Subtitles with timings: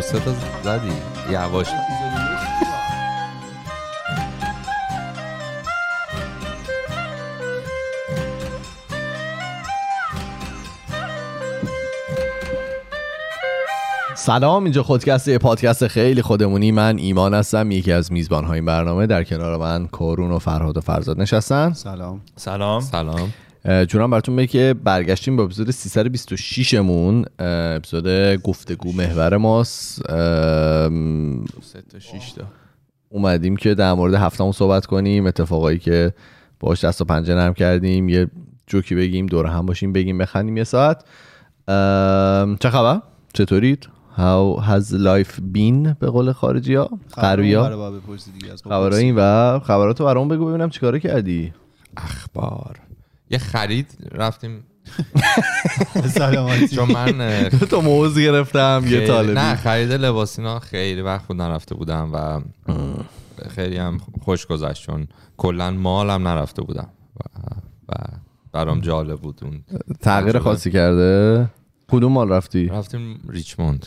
[0.00, 0.92] دو سه تا زدی.
[1.30, 1.66] یواش.
[14.16, 16.72] سلام اینجا خودکست یه پادکست خیلی خودمونی.
[16.72, 19.06] من ایمان هستم یکی از میزبان های این برنامه.
[19.06, 21.72] در کنار من کارون و فرهاد و فرزاد نشستن.
[21.72, 22.20] سلام.
[22.36, 22.80] سلام.
[22.80, 23.32] سلام.
[23.88, 30.02] جونم براتون بگه که برگشتیم با اپیزود 326 مون اپیزود گفتگو محور ماست
[32.36, 32.44] تا
[33.08, 36.12] اومدیم که در مورد هفتمون صحبت کنیم اتفاقایی که
[36.60, 38.26] باش دست و پنجه نرم کردیم یه
[38.66, 41.04] جوکی بگیم دور هم باشیم بگیم بخندیم یه ساعت
[42.60, 43.00] چه خبر؟
[43.32, 47.64] چطورید؟ How has life been به قول خارجی ها؟ غربی ها؟
[48.64, 51.52] خبرها این و خبراتو برام بگو ببینم چیکاره کردی
[51.96, 52.76] اخبار
[53.30, 54.64] یه خرید رفتیم.
[56.06, 59.32] سلامتی چون من تو موز گرفتم یه طالبی.
[59.32, 62.40] نه خرید لباس اینا خیلی وقت بود نرفته بودم و
[63.48, 66.88] خیلی هم خوش گذشت چون کلا مالم نرفته بودم
[67.88, 67.94] و,
[68.52, 69.64] برام جالب بود اون
[70.00, 70.38] تغییر.
[70.38, 71.46] خاصی کرده؟
[71.88, 73.86] کدوم مال رفتی؟ رفتیم ریچموند.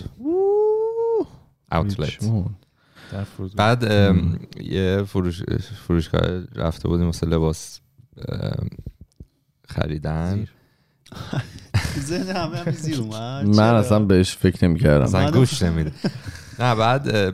[1.71, 2.29] اوتلت
[3.55, 3.83] بعد
[4.61, 5.43] یه فروش
[5.87, 6.21] فروشگاه
[6.55, 7.79] رفته بودیم واسه لباس
[9.73, 10.47] خریدن.
[11.99, 13.45] ذهن همه هم زیر اومد.
[13.45, 15.91] من؟ اصلا بهش فکر نمی کردم اصلا من- گوش نمیده.
[16.59, 17.33] نه بعد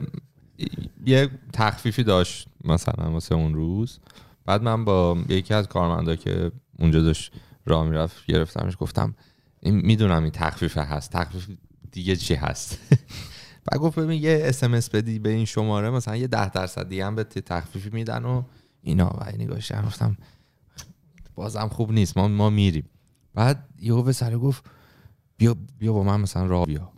[1.06, 3.98] یه تخفیفی داشت مثلا واسه اون روز.
[4.46, 7.32] بعد من با یکی از کارمندا که اونجا داشت
[7.66, 9.14] راه می‌رفت گرفتمش گفتم
[9.60, 11.12] این می‌دونم این تخفیف هست.
[11.12, 11.46] تخفیف
[11.92, 12.78] دیگه چی هست؟
[13.72, 17.14] بعد گفت ببین یه اسمس بدی به این شماره مثلا یه ده درصد دیگه هم
[17.14, 18.42] به تخفیفی میدن و
[18.82, 19.16] اینا.
[19.18, 20.16] و کردم گفتم
[21.34, 22.16] بازم خوب نیست.
[22.16, 22.84] ما ما میریم.
[23.34, 24.64] بعد یهو پسره گفت
[25.36, 26.92] بیا بیا با من مثلا راه بیا.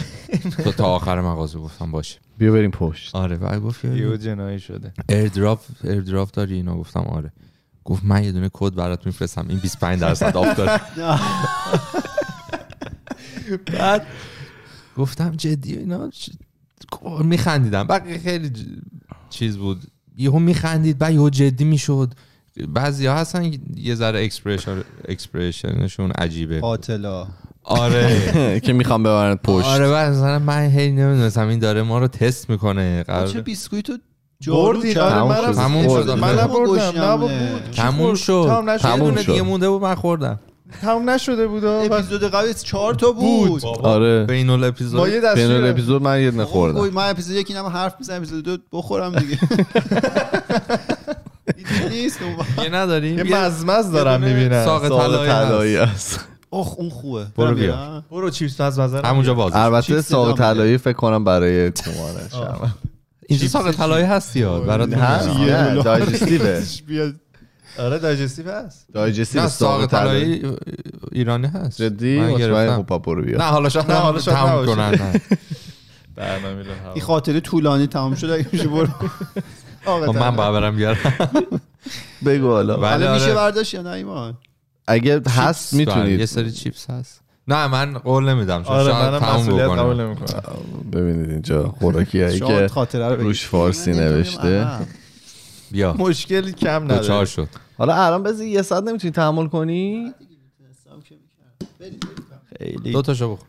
[0.64, 2.18] تا تا آخر مغازه گفتم باشه.
[2.38, 3.14] بیا بریم پشت.
[3.14, 4.92] آره بعد گفت یهو جنایی شده.
[5.08, 7.32] AirDrop AirDrop داری اینا گفتم آره.
[7.84, 9.48] گفت من یه دونه کد برات میفرستم.
[9.48, 10.80] این 25 درصد off داره.
[13.78, 14.06] بعد
[14.96, 16.10] گفتم جدی اینا
[17.24, 18.50] میخندیدم بعد خیلی
[19.30, 19.82] چیز بود.
[20.16, 22.14] یهو میخندید بعد یهو جدی می‌شد.
[22.68, 26.60] بعضی ها هستن یه ذره expression expression شون عجیبه.
[26.60, 27.26] قاتلا.
[27.62, 28.60] آره.
[28.64, 29.66] که می‌خوام ببرند پشت.
[29.66, 33.04] آره مثلا من هی نمی‌دونستم این داره ما رو تست می‌کنه.
[33.32, 33.92] چه بیسکویتو
[34.46, 35.52] بردی تموم آره شد.
[35.52, 35.86] منم تموم.
[36.20, 37.28] من من
[37.70, 38.78] کی تموم؟ شد.
[38.80, 39.26] تموم شد.
[39.26, 40.40] دیگه مونده بود من خوردم.
[40.82, 43.64] تمام نشده بود اپیزود قبل چهار تا بود.
[43.64, 44.24] آره.
[44.24, 46.88] بین ما الاپیزود یه بین دستشوی اپیزود من یه دونه خوردم.
[46.88, 49.38] من اپیزود یکی نم حرف می‌زنم اپیزود دو بخورم دیگه.
[51.90, 52.18] نیست.
[52.62, 55.76] یه نداریم یه مزمز دارم می‌بینم ساق طلایی.
[55.76, 56.20] است
[56.52, 58.04] اخ اون خوبه برو بیا.
[58.10, 59.34] برو چیپس مزمزه رو همونجا.
[59.34, 62.74] باز البته ساق طلایی فکر کنم برای کمارش آه.
[63.28, 65.82] اینجا ساق طلایی هست یا برات هست نه.
[65.82, 66.62] دایجستیوه.
[67.78, 70.42] آره دایجستیو هست دایجستیو نه ساق طلایی
[71.12, 72.82] ایرانی هست جدی من مطمئن گرفتم.
[72.82, 74.66] خب برو نه بیا حالا شاید نه، حالا شاید.
[74.66, 75.20] کنن نه.
[76.16, 78.88] برنامه رو این خاطره طولانی تمام شد اگه میشه برو.
[79.86, 80.96] آقا خب من باید برم بیارم
[82.26, 82.76] بگو حالا.
[82.76, 83.34] حالا میشه آره.
[83.34, 84.38] برداشت یا نه ایمان؟
[84.86, 87.20] اگه هست بله، یه می‌تونید سری چیپس هست.
[87.48, 90.42] نه من قول نمیدم چون آره منم مسئولیت قبول نمی‌کنم.
[90.92, 92.68] ببینید اینجا خوراکی هایی که.
[92.98, 94.66] روش فارسی نوشته.
[95.70, 95.92] بیا.
[95.92, 97.48] مشکلی کم دوچار نداره شد.
[97.78, 100.12] حالا الان بذار یه ساعت نمی‌تونی تحمل کنی؟
[102.58, 102.92] خیلی.
[102.92, 103.46] دو تاشو بخور.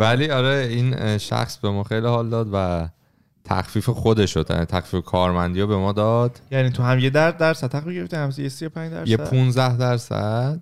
[0.00, 2.88] ولی آره این شخص به ما خیلی حال داد و
[3.44, 6.40] تخفیف خودش شد یعنی تخفیف کارمندی رو به ما داد.
[6.50, 10.60] یعنی تو هم یه در درصد تقریبا گرفتی هم یه 35 درصد؟ یه 15 درصد.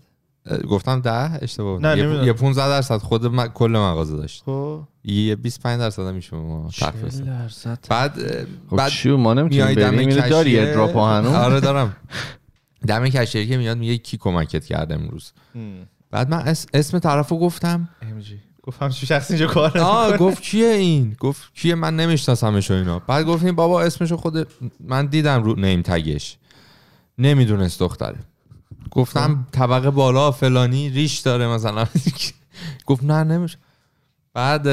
[0.70, 1.88] گفتم ده؟ اشتباه نه،.
[1.98, 2.26] یه- نمی‌دونم.
[2.26, 4.42] یه 15 درصد خود م- کل مغازه داشت.
[4.46, 4.82] خب.
[5.04, 8.12] یه 25 درصد هم میشه به ما تخفیف 40 درصد؟ بعد
[8.70, 9.98] خب بعد چیو ما نمی‌تونیم بریم.
[9.98, 11.96] اینو داری ادراپ هنوز آره دارم.
[12.86, 15.32] دم کشیری که میاد میگه کی کمکت کرده امروز.
[16.10, 17.88] بعد من اس- اسم طرف رو گفتم.
[18.02, 18.20] ام
[18.68, 20.16] گفتم چه شخص اینجا کار آه.
[20.16, 22.98] گفت کیه این؟ گفت کیه؟ من نمیشناسمش و اینا.
[22.98, 24.48] بعد گفتیم بابا اسمشو خود
[24.80, 26.36] من دیدم رو نیم تگش.
[27.18, 28.18] نمی‌دونست دختره.
[28.90, 31.86] گفتم طبقه بالا فلانی ریش داره مثلا.
[32.86, 33.58] گفت نه نمیشه
[34.34, 34.68] بعد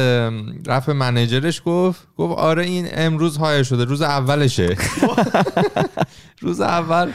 [0.67, 4.77] رفت منیجرش گفت گفت آره این امروز هایر شده روز اولشه.
[6.41, 7.11] روز اول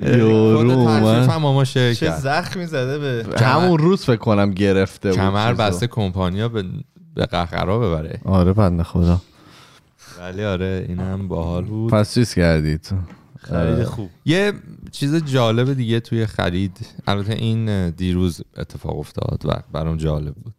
[0.00, 1.64] خود اومد.
[1.64, 2.18] شیر چه کرد.
[2.18, 5.54] زخمی زده به همون روز فکر کنم گرفته بود کمر.
[5.54, 6.64] بسته کمپانیا به
[7.14, 8.20] به قهقرا ببره.
[8.24, 9.22] آره بنده خدا.
[10.20, 11.92] ولی آره این هم باحال بود.
[11.92, 12.90] پس چیز کردید؟
[13.38, 14.10] خرید خوب.
[14.24, 14.52] یه
[14.92, 20.54] چیز جالب دیگه توی خرید البته این دیروز اتفاق افتاد و برام جالب بود.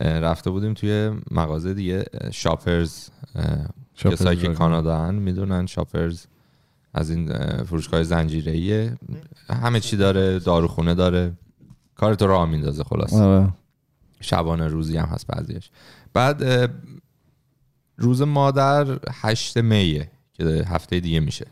[0.00, 3.08] رفته بودیم توی مغازه دیگه شاپرز
[3.94, 4.48] شاپرز کسایی که.
[4.48, 6.24] کانادا هن می‌دونن شاپرز
[6.96, 8.98] از این اه، فروشگاه زنجیره
[9.48, 11.32] همه چی داره داروخونه داره.
[11.94, 13.12] کارتو راه میندازه خلاص.
[13.12, 13.48] آره.
[14.20, 15.70] شبانه روزی هم هست بعضیش.
[16.12, 16.70] بعد
[17.96, 21.46] روز مادر هشت میه که هفته دیگه میشه.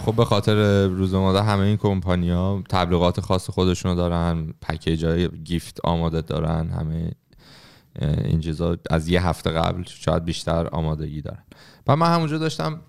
[0.00, 5.80] خب به خاطر روز مادر همه این کمپانیا تبلیغات خاص خودشونو دارن پکیج های گیفت
[5.84, 7.10] آماده دارن همه
[8.00, 8.76] این چیزا.
[8.90, 11.42] از یه هفته قبل شاید بیشتر آمادگی دارن.
[11.86, 12.80] و من همونجا داشتم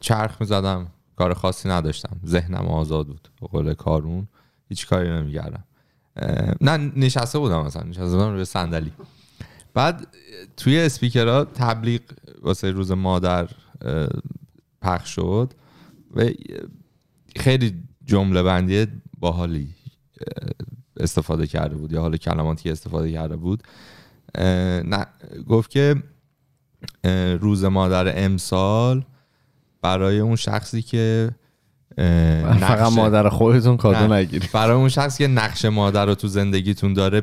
[0.00, 0.86] چرخ می‌زدم
[1.16, 2.20] کار خاصی نداشتم.
[2.26, 3.28] ذهنم آزاد بود.
[3.40, 4.28] قول کارون
[4.68, 5.64] هیچ کاری نمی‌کردم.
[6.60, 7.82] نه نشسته بودم مثلا.
[7.82, 8.92] نشسته بودم روی صندلی.
[9.74, 10.06] بعد
[10.56, 12.00] توی اسپیکرها تبلیغ
[12.42, 13.48] واسه روز مادر
[14.82, 15.52] پخش شد
[16.16, 16.24] و
[17.36, 18.86] خیلی جمله بندی
[19.18, 19.68] باحالی
[21.00, 23.62] استفاده کرده بود یا حالا کلماتی استفاده کرده بود.
[24.84, 25.06] نه
[25.48, 26.02] گفت که
[27.40, 29.04] روز مادر امسال
[29.82, 31.30] برای اون شخصی که
[32.60, 34.14] فقط مادر خودتون کادو.
[34.14, 34.50] نگیرید.
[34.52, 37.22] برای اون شخص که نقش مادر رو تو زندگیتون داره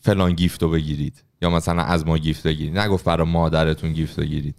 [0.00, 1.22] فلان گیفت رو بگیرید.
[1.42, 2.78] یا مثلا از ما گیفت بگیرید.
[2.78, 4.56] نگفت برای مادرتون گیفت بگیرید.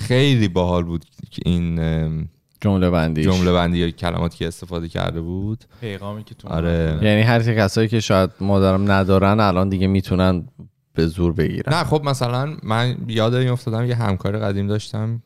[0.00, 2.28] خیلی باحال بود که این
[2.60, 3.26] جمله بندیش.
[3.26, 5.64] جمله بندی یا کلماتی که استفاده کرده بود.
[5.80, 6.98] پیغامی که تو آره.
[7.02, 10.48] یعنی هر کسایی که شاید مادرم ندارن الان دیگه می‌تونن
[10.94, 15.22] به زور بگیرن نه خب مثلا من یاد این افتادم یه همکار قدیم داشتم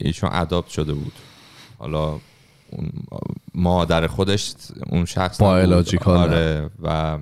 [0.00, 1.12] ایشون اداپت شده بود
[1.78, 2.10] حالا
[2.70, 2.92] اون
[3.54, 4.54] مادر خودش
[4.90, 5.40] اون شخص.
[5.40, 6.24] بایولوژیکال نه.
[6.24, 7.18] آره و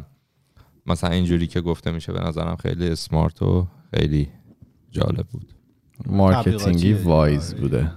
[0.87, 4.29] مثلا اینجوری که گفته میشه به نظرم خیلی اسمارت و خیلی
[4.91, 5.55] جالب بود
[6.07, 7.61] marketing wise آره.
[7.61, 7.93] بوده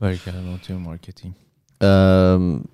[0.00, 1.34] باریکلا تیم marketing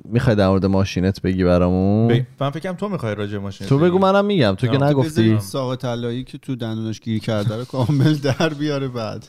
[0.04, 3.78] می‌خوای در مورد ماشینت بگی برامون؟ ب- من فکرم تو می‌خوای راجع به ماشین تو
[3.78, 4.54] بگو منم میگم.
[4.54, 5.38] تو که نگفتی.
[5.40, 9.26] ساق طلایی که تو دندونش گیر کرده رو کامل در بیاره بعد.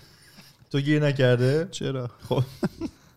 [0.71, 2.43] تو گیر نکرده؟ چرا؟ خب.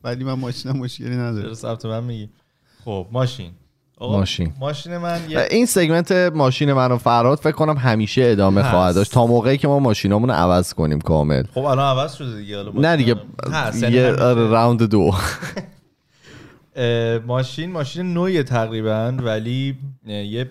[0.04, 1.42] ولی من ماشینم مشکلی نداره.
[1.42, 2.28] چرا ثبت من میگی؟
[2.84, 3.50] خب ماشین.
[3.98, 4.52] آقا، ماشین.
[4.60, 8.70] ماشین من یه این segment ماشین من و فراد فکر کنم همیشه ادامه هست.
[8.70, 9.12] خواهد داشت.
[9.12, 11.42] تا موقعی که ما ماشینامون رو عوض کنیم کامل.
[11.54, 12.56] خب الان عوض شده دیگه.
[12.56, 13.16] حالا نه دیگه
[13.46, 14.22] یعنی یه همیشه.
[14.22, 15.10] آره، راوند دو.
[17.26, 20.50] ماشین ماشین نوعی تقریبا ولی یه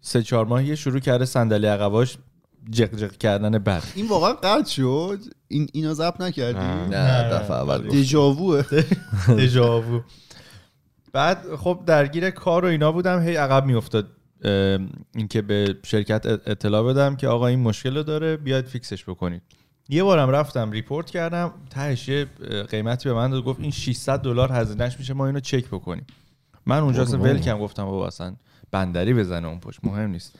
[0.00, 2.18] سه چهار ماهی شروع کرده صندلی عقباش
[2.70, 5.18] جق جق کردن بد این واقعا قطع شد؟
[5.48, 6.58] این اینا ضبط نکردی؟
[6.90, 7.30] نه.
[7.30, 7.96] دفعه اول گفت.
[7.96, 8.64] دژاووه.
[9.38, 10.00] دژاوو.
[11.12, 14.08] بعد خب درگیر کار و اینا بودم هی عقب میافتاد
[15.14, 19.42] اینکه به شرکت اطلاع بدم که آقا این مشکل رو داره بیاید فیکسش بکنید.
[19.92, 22.24] یه بارم رفتم ریپورت کردم تهش یه
[22.70, 26.06] قیمتی به من داد گفت این 600 دلار هزینهش میشه ما اینو چک بکنیم.
[26.66, 28.36] من اونجا اصلا ول کردم گفتم بابا اصلا
[28.70, 30.38] بندری بزنه اون پشت مهم نیست.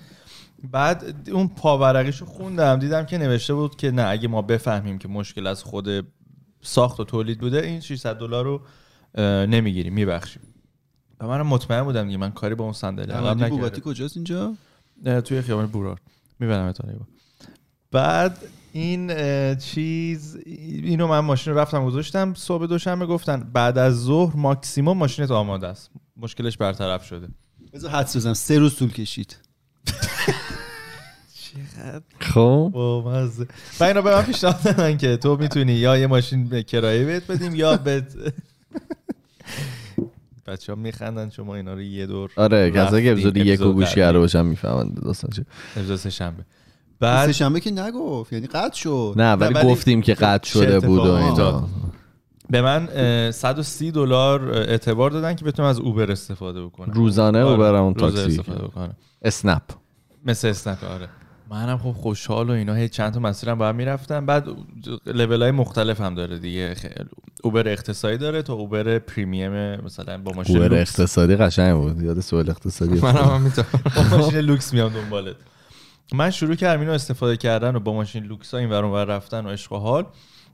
[0.71, 5.47] بعد اون پاورقیشو خوندم دیدم که نوشته بود که نه اگه ما بفهمیم که مشکل
[5.47, 6.07] از خود
[6.63, 8.61] ساخت و تولید بوده این 600 دلار رو
[9.47, 10.43] نمی‌گیریم میبخشیم.
[11.21, 13.81] و منم مطمئن بودم دیگه من کاری با اون صندلی عقب نکردم.
[13.81, 14.55] کجاست اینجا؟
[15.25, 16.01] توی خیابان بورار
[16.41, 16.85] می‌برم تا
[17.93, 18.39] بعد
[18.73, 19.15] این
[19.55, 25.31] چیز اینو من ماشین رو رفتم گذاشتم صبح دوشنبه گفتن بعد از ظهر ماکسیموم ماشینت
[25.31, 25.91] آماده است.
[26.17, 27.29] مشکلش برطرف شده.
[27.73, 29.37] بذار حدس بزنم سه روز طول کشید.
[32.21, 32.71] خب.
[33.81, 37.27] و اینا به من پیشنهاد دادن که تو می‌تونی یا یه ماشین به کرایه بهت
[37.27, 38.17] بدیم یا بهت
[40.47, 43.75] بچه ها میخندن شما اینا رو یه دور آره کسایی که اپیزود یک رو اپیزود
[43.75, 43.95] گوش.
[43.95, 45.31] کرده باشن می‌فهمن داستان.
[45.77, 46.45] اپیزود سه شنبه.
[47.01, 49.15] بعد شنبه که نگفت یعنی قطع شد.
[49.17, 51.69] نه ولی گفتیم که قطع شده بود و اینا؟
[52.51, 56.93] به من اه، 130 دلار اعتبار دادن که بتونم از اوبر استفاده بکنم.
[56.95, 58.41] روزانه آره، اوبر روزانه تاکسی.
[58.41, 58.97] استفاده بکنم.
[59.23, 59.63] اسنپ.
[60.25, 61.09] مثل اسنپ آره.
[61.51, 64.47] منم خب خوشحال و اینا هی چند تا مسیرم باید می‌رفتم بعد
[65.07, 66.75] لول های مختلف هم داره دیگه.
[66.75, 66.95] خیلی
[67.43, 69.53] Uber اقتصادی داره تا Uber Premium
[69.85, 70.81] مثلا با ماشین Uber لوکس.
[71.01, 72.03] اقتصادی قشنگ بود.
[72.03, 73.65] یاد سوال اقتصادی من هم همینطور
[74.11, 75.37] با ماشین لوکس میام دنبالت.
[76.15, 79.47] من شروع کردم اینو استفاده کردن و با ماشین لوکس این ور اون ور رفتن
[79.47, 80.07] و عشق و حال.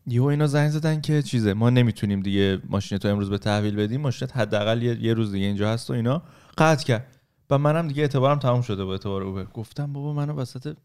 [0.07, 4.01] یهو اینا زنگ زدن که چیزه ما نمی‌تونیم دیگه ماشین تو امروز به تحویل بدیم.
[4.01, 6.23] ماشینت حداقل یه, یه روز دیگه اینجا هست و اینا.
[6.59, 7.07] قطع کرد.
[7.51, 9.45] و منم دیگه اعتبارم تموم شده با اعتبار Uber.
[9.45, 10.77] گفتم بابا منو وسط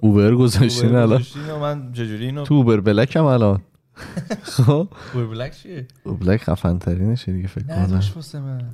[0.00, 1.22] Uber گذاشتین Uber الان؟
[1.60, 3.62] من چجوری اینو تو اوبر بلک هم الان.
[4.56, 4.88] خب.
[5.14, 7.86] اوبر بلک چیه؟ بلک خفن ترینشه دیگه فکر نه کنم.
[7.86, 8.72] داشت واسه من.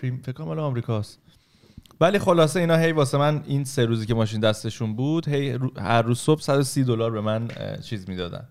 [0.00, 1.18] فکر کنم مال آمریکاست.
[2.02, 6.02] ولی خلاصه اینا هی واسه من این سه روزی که ماشین دستشون بود هی هر
[6.02, 7.48] روز صبح 130 دلار به من
[7.82, 8.48] چیز می‌دادن.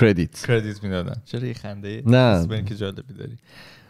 [0.00, 0.46] کردیت.
[0.46, 1.22] کردیت می‌دادن.
[1.24, 2.62] چرا یه خنده نه.
[2.62, 3.38] که جالبی داری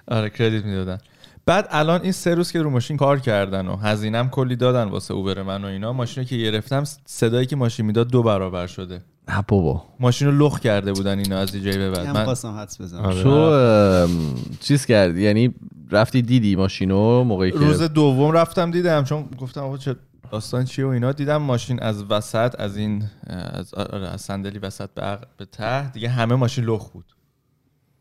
[0.08, 0.98] آره کردیت می‌دادن.
[1.46, 5.14] بعد الان این سه روز که رو ماشین کار کردن و هزینم کلی دادن واسه
[5.14, 9.02] اوبر من و اینا ماشین رو که گرفتم صدایی که ماشین می‌داد دو برابر شده.
[9.28, 9.84] نه بابا.
[10.00, 12.06] ماشین رو لخ کرده بودن اینا از اینجای به بعد.
[12.06, 13.04] من خواستم حدس بزنم.
[13.04, 13.22] آره.
[13.22, 15.54] تو ام، چیز کردی؟ یعنی
[15.90, 19.96] رفتی دیدی ماشینو موقعی که روز دوم رفتم دیدم چون گفتم آقا چه
[20.30, 21.12] داستان چیه و اینا.
[21.12, 25.90] دیدم ماشین از وسط از این از, آره، از صندلی وسط به, به ته.
[25.90, 27.04] دیگه همه ماشین لخ بود.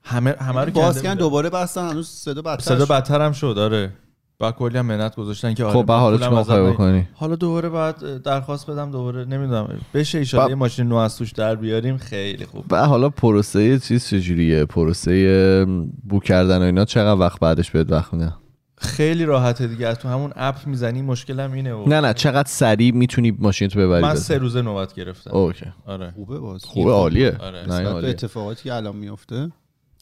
[0.04, 1.16] همه همه رو باز کردن.
[1.16, 2.92] دوباره بستن هنوز صدا بدتر صدا شد.
[2.92, 3.94] بدتر هم شد آره.
[4.42, 6.72] با کلی هم منت گذاشتن که آره خب بعد حالا.
[6.72, 11.32] بکنی حالا دوباره باید درخواست بدم دوباره نمی‌دونم بشه با- یه ماشین نو از توش
[11.32, 12.66] در بیاریم خیلی خوب.
[12.72, 15.66] و حالا پروسه چیز چجوریه؟ پروسه
[16.10, 18.34] بوک کردن و اینا چقدر وقت بعدش بهت وقت میده؟
[18.78, 22.92] خیلی راحته دیگه از تو همون اپ می‌زنی مشکلم اینه و نه نه چقدر سریع
[22.94, 25.32] می‌تونی ماشین تو ببری من؟ سه روزه نوبت گرفتم.
[25.32, 25.66] اوکی.
[25.86, 26.12] آره.
[26.16, 27.38] خوبه باز خوبه عالیه.
[27.40, 28.08] آره.
[28.10, 29.52] اتفاقاتی که الان میفته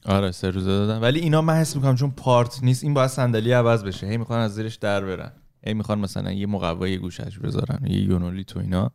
[0.05, 3.51] آره سه روزه دادم ولی اینا من حس می‌کنم چون پارت نیست این باید صندلی
[3.51, 4.07] عوض بشه.
[4.07, 5.31] هی می‌خوان از زیرش در برن.
[5.65, 8.91] هی می‌خوان مثلا یه مقوای گوشش بذارن یه یونولی تو اینا.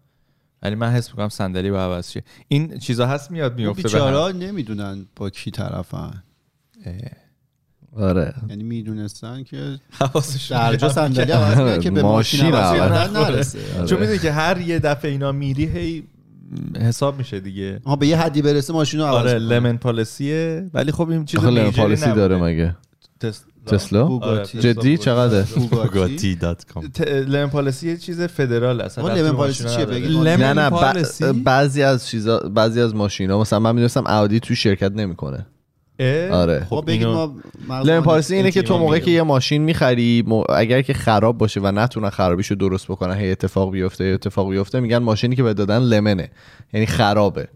[0.63, 2.23] ولی من حس می‌کنم صندلی باید عوض شه.
[2.49, 4.31] این چیزا هست میاد میفته به بیچارا.
[4.31, 6.23] نمی‌دونن با کی طرفن.
[7.97, 8.35] آره.
[8.49, 11.33] یعنی می‌دونستن که حواسشون درجا صندلی.
[11.33, 13.59] عوض که به ماشین عوض نرسه.
[13.79, 13.87] آره.
[13.87, 16.05] چون می‌دونی که هر یه دفعه اینا میری هی
[16.81, 19.39] حساب میشه دیگه آها به یه حدی برسه ماشین رو عوض آره.
[19.39, 22.13] لمن پالیسیه ولی خب این چیز لمن پالیسی.
[22.13, 22.77] داره مگه
[23.21, 24.59] تسلا تسلا بوگاتی.
[24.59, 29.65] آره، جدی تسلا چقدر بوگاتی Bugatti.com ت- لمن پالیسی یه چیز فدرال ربطی لمن پالیسی
[29.69, 30.71] چیه؟ لمن نه
[31.23, 35.47] نه؟ بعضی از چیزا بعضی از ماشینا مثلا من می‌دونستم اودی تو شرکت نمی‌کنه؟
[36.33, 36.67] آره.
[36.71, 37.33] خب بگید اینو-
[37.69, 39.01] ما پالیسی اینه که تو موقعی.
[39.01, 43.31] که یه ماشین می‌خری م- اگر که خراب باشه و نتونن خرابیشو درست بکنن هی
[43.31, 46.31] اتفاق بیفته هی اتفاق بیفته میگن ماشینی که به دادن لمنه.
[46.73, 47.49] یعنی خرابه.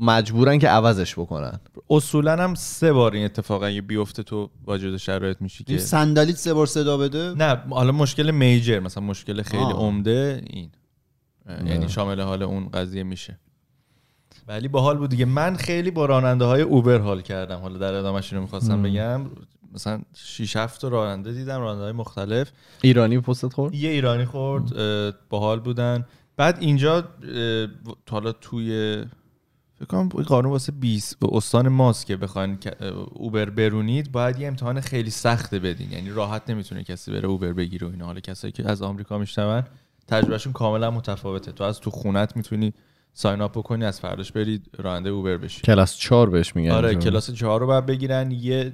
[0.00, 1.60] مجبورن که عوضش بکنن.
[1.90, 6.54] اصولا هم سه بار این اتفاق اگه بیفته تو واجد شرایط میشی که صندلیت سه
[6.54, 9.72] بار صدا بده؟ نه حالا مشکل میجر مثلا مشکل خیلی آه.
[9.72, 10.70] عمده این.
[11.66, 13.38] یعنی شامل حال اون قضیه میشه.
[14.48, 15.24] ولی باحال بود دیگه.
[15.24, 17.58] من خیلی با راننده های اوبر حال کردم.
[17.58, 19.20] حالا در ادامهش رو می‌خواستم بگم
[19.74, 22.52] مثلا 6 7 تا راننده دیدم راننده های مختلف.
[22.82, 24.64] ایرانی پستت خورد؟ یه ایرانی خورد
[25.28, 26.06] باحال بودن.
[26.36, 27.04] بعد اینجا
[28.10, 28.96] حالا توی
[29.74, 32.58] فکر کنم قانون واسه 20 به استان ماست که بخواین
[33.12, 35.92] اوبر برونید باید یه امتحان خیلی سخته بدین.
[35.92, 38.06] یعنی راحت نمی‌تونه کسی بره اوبر بگیره و اینا.
[38.06, 39.62] حالا کسایی که از آمریکا میشنون
[40.06, 41.52] تجربهشون کاملا متفاوته.
[41.52, 42.72] تو از تو خونت می‌تونی
[43.20, 45.60] ساین اپ بکنی از فرداش برید راننده اوبر بشی.
[45.60, 47.10] کلاس 4 بهش میگن آره اینجا.
[47.10, 48.30] کلاس چهار رو باید بگیرن.
[48.30, 48.72] یه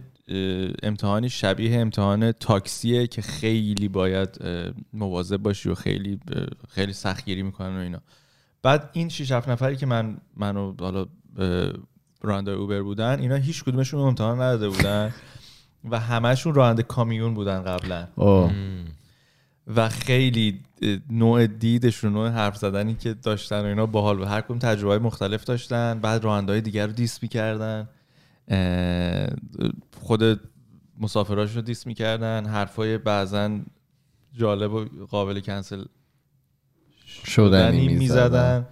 [0.82, 4.38] امتحانی شبیه امتحان تاکسیه که خیلی باید
[4.92, 6.20] مواظب باشی و خیلی
[6.68, 8.00] خیلی سختگیری می‌کنن و اینا.
[8.62, 11.06] بعد این 6 7 نفری که من منو حالا
[12.22, 15.14] راننده اوبر بودن اینا هیچ کدومشون امتحان نداده بودن
[15.90, 18.08] و همشون راننده کامیون بودن قبلا.
[19.66, 20.60] و خیلی
[21.10, 25.44] نوع دیدشون نوع حرف زدنی که داشتن و اینا باحال و هر کدوم تجربه مختلف
[25.44, 26.00] داشتن.
[26.00, 27.88] بعد رانندهای دیگر رو دیس می‌کردن.
[30.00, 30.40] خود
[31.00, 32.46] مسافراش رو دیس می‌کردن.
[32.46, 33.58] حرفای بعضا
[34.32, 35.84] جالب و قابل کنسل
[37.26, 38.66] شدنی می‌زدن.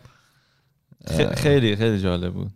[1.08, 1.34] می‌زدن.
[1.34, 2.52] خیلی خیلی جالب بود.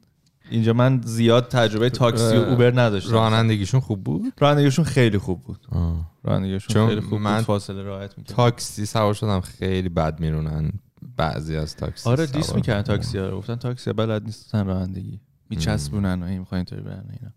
[0.50, 3.12] اینجا من زیاد تجربه تاکسی و اوبر نداشتم.
[3.12, 5.66] رانندگیشون خوب بود؟ رانندگیشون خیلی خوب بود.
[6.24, 10.72] رانندگیشون خیلی خوب من بود فاصله رعایت می‌کرد تاکسی سوار شدم خیلی بد میرونن
[11.16, 12.96] بعضی از تاکسی آره دیس می‌کردن بودن.
[12.96, 15.20] تاکسی ها گفتن تاکسی بلد نیستن رانندگی.
[15.50, 17.32] میچسبونن و این می‌خوان اینطوری برن اینا.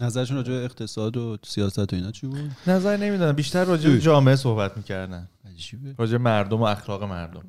[0.00, 3.32] نظرشون راجع به اقتصاد و سیاست و اینا چی بود؟ نظر نمی‌دونم.
[3.32, 5.28] بیشتر راجع به جامعه صحبت می‌کردن.
[5.50, 7.44] عجیبه راجع به مردم و اخلاق مردم.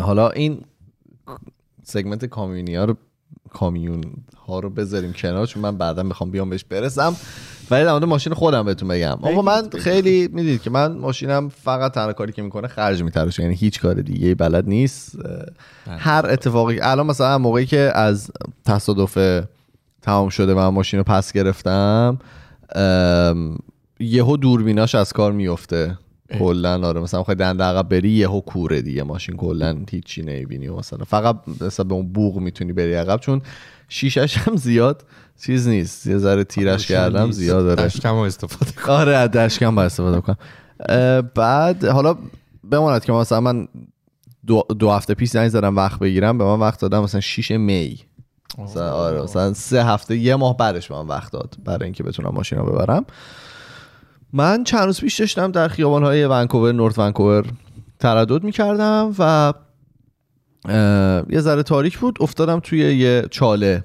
[0.00, 0.64] حالا این
[1.82, 2.96] سگمنت کامیونی ها رو
[3.52, 4.00] کامیون
[4.46, 7.16] ها رو بذاریم کنار چون من بعدا می‌خوام بیام بهش برسم.
[7.70, 9.18] ولی در مورد ماشین خودم بهتون بگم.
[9.22, 13.54] آقا من خیلی می‌دید که من ماشینم فقط تنها کاری که می‌کنه خرج میتراشه یعنی
[13.54, 15.18] هیچ کار دیگه بلد نیست.
[15.86, 18.30] اه، هر اتفاقی الان مثلا موقعی که از
[18.64, 19.44] تصادف
[20.02, 22.18] تمام شده و من ماشین رو پس گرفتم
[24.00, 25.98] یهو دوربیناش از کار میفته
[26.38, 29.02] کلا آره مثلا خواهی دنده عقب بری یهو کوره دیگه.
[29.02, 30.68] ماشین کلا هیچی نمی‌بینی.
[30.68, 33.42] مثلا فقط مثلا به اون بوغ می‌تونی بری عقب چون
[33.88, 35.04] شیشش هم زیاد
[35.44, 36.06] چیز نیست.
[36.06, 40.36] یه ذره تیرش کردم زیاد داره دشکم استفاده کن آره دشکم باید استفاده کنم.
[41.34, 42.16] بعد حالا
[42.70, 43.68] بماند که مثلا من
[44.46, 47.98] دو, دو هفته پیش زنگ زدم وقت بگیرم به من وقت دادم مثلا 6 می.
[48.58, 52.30] مثلا آره مثلا سه هفته یه ماه بعدش به من وقت داد برای اینکه بتونم
[52.34, 53.04] ماشین رو ببرم.
[54.32, 57.46] من چند روز پیش داشتم در خیابان های ونکوور نورت ونکوور
[57.98, 59.52] تردد می‌کردم و
[61.30, 62.18] یه ذره تاریک بود.
[62.20, 63.84] افتادم توی یه چاله.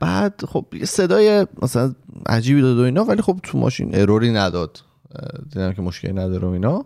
[0.00, 1.94] بعد خب یه صدای مثلا
[2.26, 4.80] عجیبی داد و اینا ولی خب تو ماشین اروری نداد.
[5.52, 6.84] دیدم که مشکلی نداره و اینا.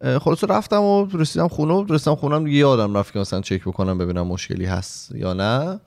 [0.00, 3.60] اه، خلاصه رفتم و رسیدم خونه و رسیدم خونم دیگه یادم رفت که مثلا چک
[3.60, 5.80] بکنم ببینم مشکلی هست یا نه.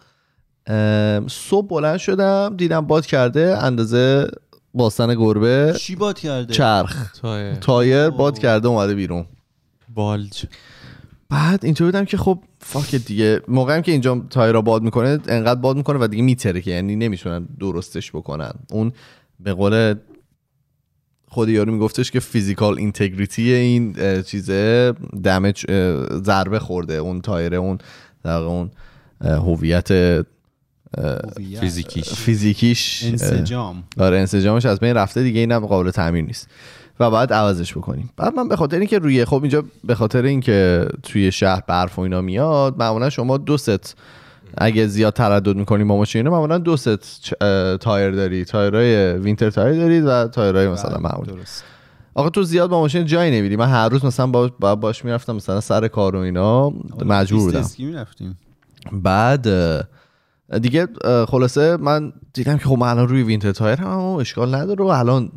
[1.27, 4.27] صبح بلند شدم دیدم باد کرده اندازه
[4.75, 7.20] باسن گربه چی باد کرده؟ چرخ.
[7.22, 7.55] تایر.
[7.55, 9.25] تایر باد کرده اومده بیرون.
[9.94, 10.46] bulge.
[11.29, 13.41] بعد اینطور بودم که خب fuck دیگه.
[13.48, 18.12] موقعی که اینجا تایرا باد می‌کنه انقدر باد می‌کنه و دیگه میترکه یعنی نمی‌تونن درستش
[18.12, 18.51] بکنن.
[18.72, 18.91] اون
[19.39, 19.96] به قول
[21.27, 25.65] خود یارو میگفتش که physical integrity این چیزه damage
[26.24, 26.94] ضربه خورده.
[26.94, 27.77] اون تایره اون
[28.24, 28.72] در واقع اون
[29.22, 29.89] هویت.
[31.60, 32.10] فیزیکیش.
[32.10, 33.84] فیزیکیش انسجام.
[34.00, 36.48] آره انسجامش از بین رفته دیگه اینم قابل تعمیر نیست.
[37.00, 38.10] و بعد عوضش بکنیم.
[38.18, 42.02] بعد من به خاطر اینکه روی خب اینجا به خاطر اینکه توی شهر برف و
[42.02, 43.96] اینا میاد معمولا شما دو ست
[44.58, 46.96] اگه زیاد تردد می‌کنیم با ماشین معمولا دو ست
[47.80, 48.46] تایر داری.
[48.46, 51.64] تایرهای winter tire دارید و تایرهای مثلا معمولی درست.
[52.14, 53.56] آقا تو زیاد با ماشین جایی نمیری.
[53.56, 56.74] من هر روز مثلا با با- باش می‌رفتم مثلا سر کار و اینا
[57.06, 58.36] مجبور بودم.
[58.92, 59.48] بعد
[60.62, 60.88] دیگه
[61.28, 65.32] خلاصه من دیدم که خب من الان روی winter tire هم اشکال نداره و الان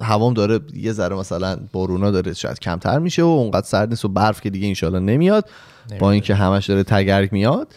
[0.00, 4.08] هوام داره یه ذره مثلا بارونا داره شاید کمتر میشه و اونقدر سرد نیست و
[4.08, 5.50] برف که دیگه انشالله نمیاد
[5.98, 7.74] با اینکه همش داره تگرگ میاد.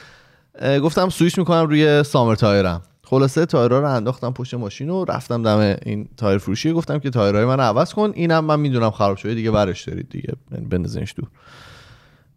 [0.84, 5.44] گفتم سویش می‌کنم روی summer tire م خلاصه تایرها رو انداختم پشت ماشین و رفتم
[5.44, 6.74] دم این تایر فروشی.
[6.74, 10.34] گفتم که تایرهای من عوض کن اینم من می‌دونم خراب شده دیگه ورش دارید دیگه
[10.52, 11.28] یعنی بندازینش دور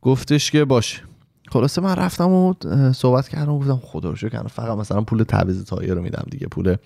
[0.02, 1.02] گفتش که باشه.
[1.50, 2.54] خلاصه من رفتم و
[2.92, 6.46] صحبت کردم و گفتم خدا رو شکر فقط مثلا پول تعویض تایر رو میدم دیگه
[6.46, 6.76] پول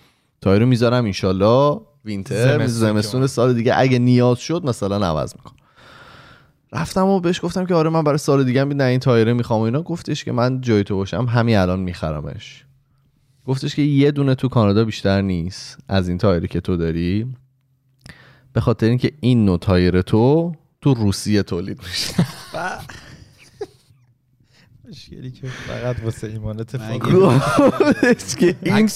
[0.40, 1.80] تایر رو می‌ذارم انشالله.
[2.04, 3.72] winter زمستون سال دیگه.
[3.76, 5.54] اگه نیاز شد مثلا عوض می‌کنم.
[6.72, 9.64] رفتم و بهش گفتم که آره من برای سال دیگه نه این تایره می‌خوام و
[9.64, 9.82] اینا.
[9.82, 12.64] گفتش که من جای تو باشم همین الان میخرمش.
[13.46, 17.26] گفتش که یه دونه تو کانادا بیشتر نیست از این تایری که تو داری.
[18.52, 22.14] به خاطر اینکه این نوع تایر تو تو روسیه تولید میشه.
[25.12, 27.02] مشکلی که فقط واسه ایمان اتفاق
[28.38, 28.88] که این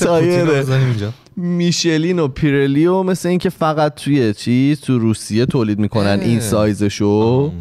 [0.70, 1.12] اینجا.
[1.36, 6.18] میشلین و پیرلی و مثل اینکه فقط توی چیز تو روسیه تولید می‌کنن.
[6.22, 7.52] این سایزشو.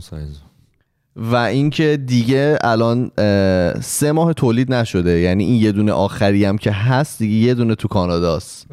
[1.16, 3.12] و اینکه دیگه الان
[3.82, 5.20] سه ماه تولید نشده.
[5.20, 8.68] یعنی این یه دونه آخری هم که هست دیگه یه دونه تو کاناداست.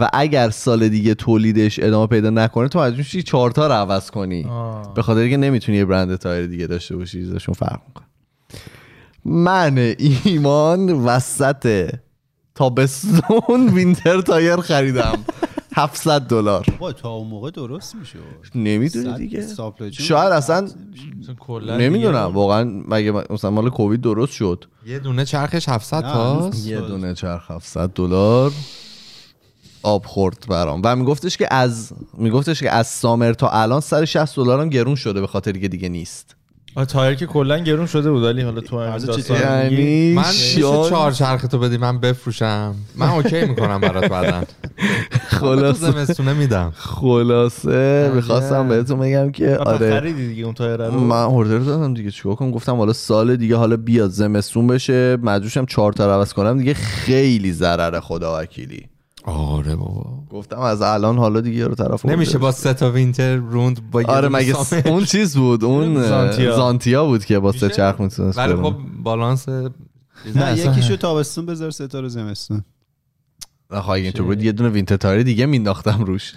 [0.00, 4.10] و اگر سال دیگه تولیدش ادامه پیدا نکنه تو مجبور میشی چهار تا رو عوض
[4.10, 4.46] کنی.
[4.94, 8.06] به خاطر اینکه نمی‌تونی یه برند تایر دیگه داشته باشی چیزشون فرق می‌کنه.
[9.24, 11.94] من ایمان وسط
[12.54, 15.18] تابستون winter tire خریدم.
[15.76, 16.66] 700 دلار.
[16.78, 18.18] با تا اون موقع درست میشه
[18.54, 19.46] نمی‌دونی دیگه.
[19.90, 20.68] شاید اصلا
[21.78, 22.18] نمی‌دونم.
[22.18, 24.64] واقعا مگه مثلا مال کووید درست شد.
[24.86, 28.52] یه دونه چرخش 700 نه، تاست؟ یه دونه چرخ 700 دلار.
[29.82, 30.80] آب خورد برام.
[30.84, 35.20] و میگفتش که از میگفتش که از summer تا الان 160 دلار هم گرون شده
[35.20, 36.36] به خاطر که دیگه نیست.
[36.88, 39.36] تایر که کلا گرون شده بود ولی حالا تو همین داستان.
[39.40, 40.22] یعنی من
[40.56, 42.74] چهار چرخ تو بدی من بفروشم.
[42.96, 44.40] من اوکی می‌کنم برات بعدا.
[45.30, 46.72] تو خلاصه زمستونه میدم.
[46.76, 48.12] خلاصه.
[48.14, 50.00] می‌خواستم بهتون بگم که آره.
[50.00, 53.56] خریدی دیگه اون تایر رو؟ من order دادم دیگه چیکار کنم؟ گفتم حالا سال دیگه
[53.56, 55.16] حالا بیاد زمستون بشه.
[55.22, 56.58] مجبورشم چهار تا عوض کنم.
[56.58, 58.91] دیگه خیلی ضرره خدا وکیلی.
[59.24, 60.24] آره بابا.
[60.30, 64.28] گفتم از الان حالا دیگه رو طرف نمیشه با سه تا winter روند با آره
[64.28, 64.88] مگه summer.
[64.88, 66.56] اون چیز بود؟ اون زانتیا.
[66.56, 68.54] زانتیا بود که با سه؟ چرخ می‌تونست ولی.
[68.54, 72.64] خب بالانس نه یکیشو تابستون بذار ستاره زمستون.
[73.70, 76.34] آخه اگه اینطور بود یه دونه winter tire دیگه مینداختم روش.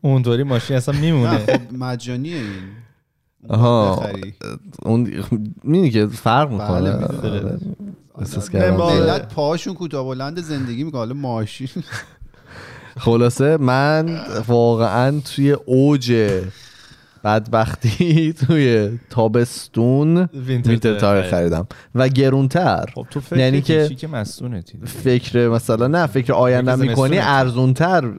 [0.00, 1.38] اونطوری ماشین اصلا نه میمونه.
[1.38, 2.46] خب مجانیه این.
[3.48, 4.06] آها.
[4.82, 5.24] اون
[5.64, 7.58] می‌دونی که فرق می‌کنه.
[8.70, 11.68] ملت پاهاشون کوتاه بلند زندگی می‌کنه حالا ماشین
[12.98, 16.30] خلاصه من واقعا توی اوج
[17.24, 21.30] بدبختی توی تابستون وینتر تایر خرید.
[21.30, 23.90] خریدم و گرونتر خب تو فکر یعنی که-
[24.86, 27.18] فکر مثلا نه فکر آینده می‌کنی.
[27.18, 28.12] ارزونتر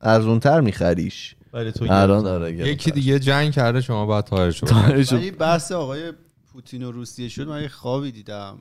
[0.00, 2.26] ارزونتر میخریش ولی تو الان.
[2.26, 2.52] آره.
[2.52, 6.12] یکی دیگه جنگ کرده شما باید تایر شد تایرشو- بحث آقای
[6.56, 8.58] پوتین و روسیه شد من یه خوابی دیدم.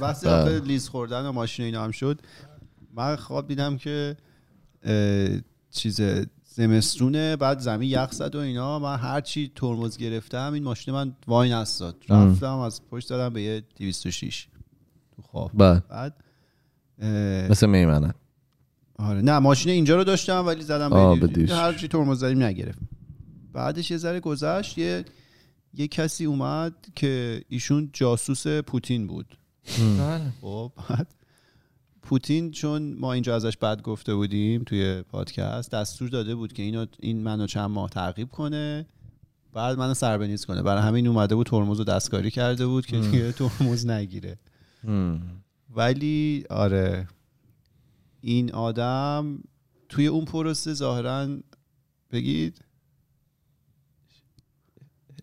[0.00, 0.60] بحث بله.
[0.60, 2.20] لیز خوردن و ماشین اینا هم شد.
[2.94, 4.16] من خواب دیدم که
[5.70, 6.00] چیز
[6.44, 8.78] زمستونه بعد زمین یخ زد و اینا.
[8.78, 11.96] من هر چی ترمز گرفتم این ماشین من وای نستاد.
[12.08, 12.30] ام.
[12.30, 14.48] رفتم از پشت دادم به یه 206
[15.16, 15.50] تو خواب.
[15.54, 15.82] بله.
[15.88, 16.14] بعد
[16.98, 17.08] اه،
[17.50, 18.14] مثل میمنه.
[18.98, 19.20] آره.
[19.20, 21.54] نه ماشین اینجا رو داشتم ولی زدم به.
[21.54, 22.78] هر چی ترمز زدیم نگرفت
[23.52, 25.04] بعدش یه ذره گذشت یه
[25.74, 29.38] یه کسی اومد که ایشون جاسوس پوتین بود.
[29.98, 30.32] بله.
[30.40, 31.14] خب بعد
[32.02, 36.86] پوتین چون ما اینجا ازش بد گفته بودیم توی پادکست دستور داده بود که اینو
[37.00, 38.86] این منو چند ماه تعقیب کنه
[39.52, 40.62] بعد منو سربنیز کنه.
[40.62, 44.38] برای همین اومده بود ترمز رو دستکاری کرده بود که دیگه ترمز نگیره.
[45.74, 47.08] ولی آره
[48.20, 49.38] این آدم
[49.88, 51.28] توی اون پروسه ظاهرا
[52.10, 52.64] بگید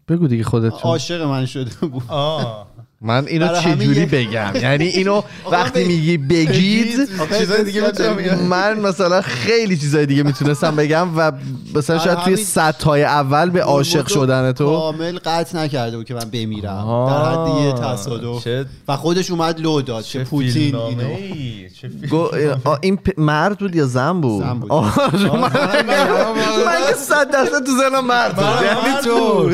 [0.08, 2.04] بگو دیگه خودت عاشق من شده بود.
[2.08, 2.68] آه.
[3.04, 8.80] من اینو چجوری یه- بگم؟ یعنی اینو وقتی میگی بگید چیزای دیگه می‌تونم بگم من
[8.80, 11.32] مثلا خیلی چیزای دیگه می‌تونستم بگم و
[11.76, 14.66] مثلا شاید توی سطح اول به عاشق شدن تو.
[14.66, 17.06] کامل قطع نکرده بود که من بمیرم.
[17.10, 18.44] در حد یه تصادف.
[18.44, 21.16] چه و خودش اومد لو داد چه پوتین اینو.
[21.82, 21.90] چه
[22.82, 24.72] این مرد بود یا زن بود؟ زن بود.
[24.72, 25.50] آه، من
[26.88, 28.46] که صد درصد تو زنم مرد بود.
[28.46, 29.52] یعنی تو.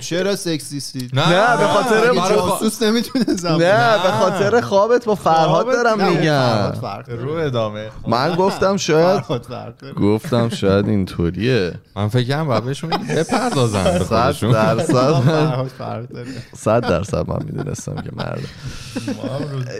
[0.00, 5.04] چرا سکسیستی؟ نه، به خاطر- اگه برای خا- جاسوس نمی‌تونه زن نه به خاطر خوابت
[5.04, 6.72] با فرهاد دارم میگم.
[7.08, 7.88] رو ادامه.
[8.08, 9.22] من گفتم شاید.
[10.00, 11.72] گفتم شاید اینطوریه.
[11.96, 14.52] من فکر کنم باید بهشون بپردازن به صد خودشون.
[14.52, 15.68] درصد
[16.54, 18.40] صد درصد من می‌دونستم که مرد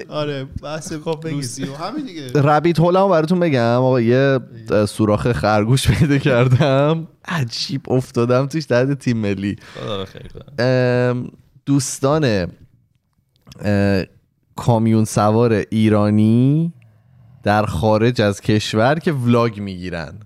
[0.08, 1.68] آره بحث خب بگید.
[1.68, 2.32] و همین دیگه.
[2.42, 3.60] ربیت هولمو براتون بگم.
[3.82, 4.38] آقا یه
[4.88, 7.06] سوراخ خرگوش پیدا کردم.
[7.28, 9.56] عجیب افتادم توش درد تیم ملی.
[9.84, 10.04] خدا
[11.68, 12.52] دوستان
[14.56, 16.72] کامیون سوار ایرانی
[17.42, 20.20] در خارج از کشور که ولاگ می‌گیرن.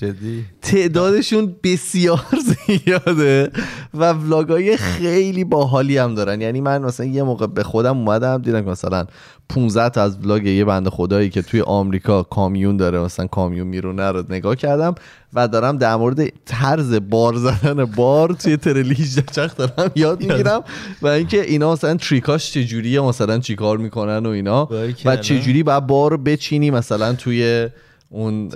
[0.00, 2.26] جدی؟ تعدادشون بسیار
[2.66, 3.50] زیاده
[3.94, 6.40] و ولاگای خیلی باحالی هم دارن.
[6.40, 9.06] یعنی من مثلا یه موقع به خودم اومدم دیدم که مثلا
[9.48, 14.10] 15 تا از ولاگ یه بند خدایی که توی آمریکا کامیون داره مثلا کامیون میرونه
[14.10, 14.94] رو نگاه کردم
[15.34, 20.62] و دارم در مورد طرز بار زدن بار توی ترلی 18 چرخ دارم یاد می‌گیرم
[21.02, 24.68] و اینکه اینا مثلا تریکاش چجوریه مثلا چیکار می‌کنن و اینا
[25.04, 25.16] و.
[25.16, 27.68] چجوری باید بار بچینی مثلا توی
[28.10, 28.50] اون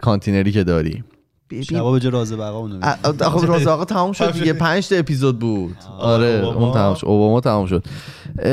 [0.00, 1.04] کانتینری که داری.
[1.50, 4.52] ببین شبا به جای راز بقا اونو خب راز آقا تمام شد دیگه.
[4.66, 5.76] پنج تا اپیزود بود.
[5.98, 6.66] آره اوباما.
[6.66, 7.84] اون تمام شد اوباما تمام شد.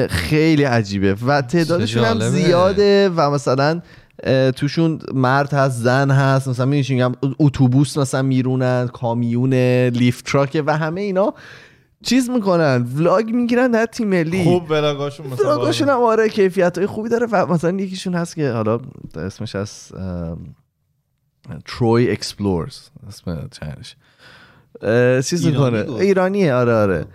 [0.10, 1.16] خیلی عجیبه.
[1.28, 2.20] و تعدادشون هم.
[2.20, 3.82] زیاده و مثلا
[4.56, 9.54] توشون مرد هست زن هست مثلا میگم اتوبوس مثلا میرونن کامیون
[9.90, 11.34] لیفت تراکه و همه اینا.
[12.04, 14.44] چیز می‌کنن ولاگ می‌گیرن در تیم ملی.
[14.44, 18.52] خوب بلاگاشون مثلا ولاگاشون هم آره کیفیت های خوبی داره و مثلا یکیشون هست که
[18.52, 18.80] حالا
[19.16, 19.92] اسمش از
[21.66, 23.96] تروی اکسپلورز اسم چنش.
[25.26, 25.92] چیز می‌کنه.
[25.92, 27.06] ایرانیه آره آره.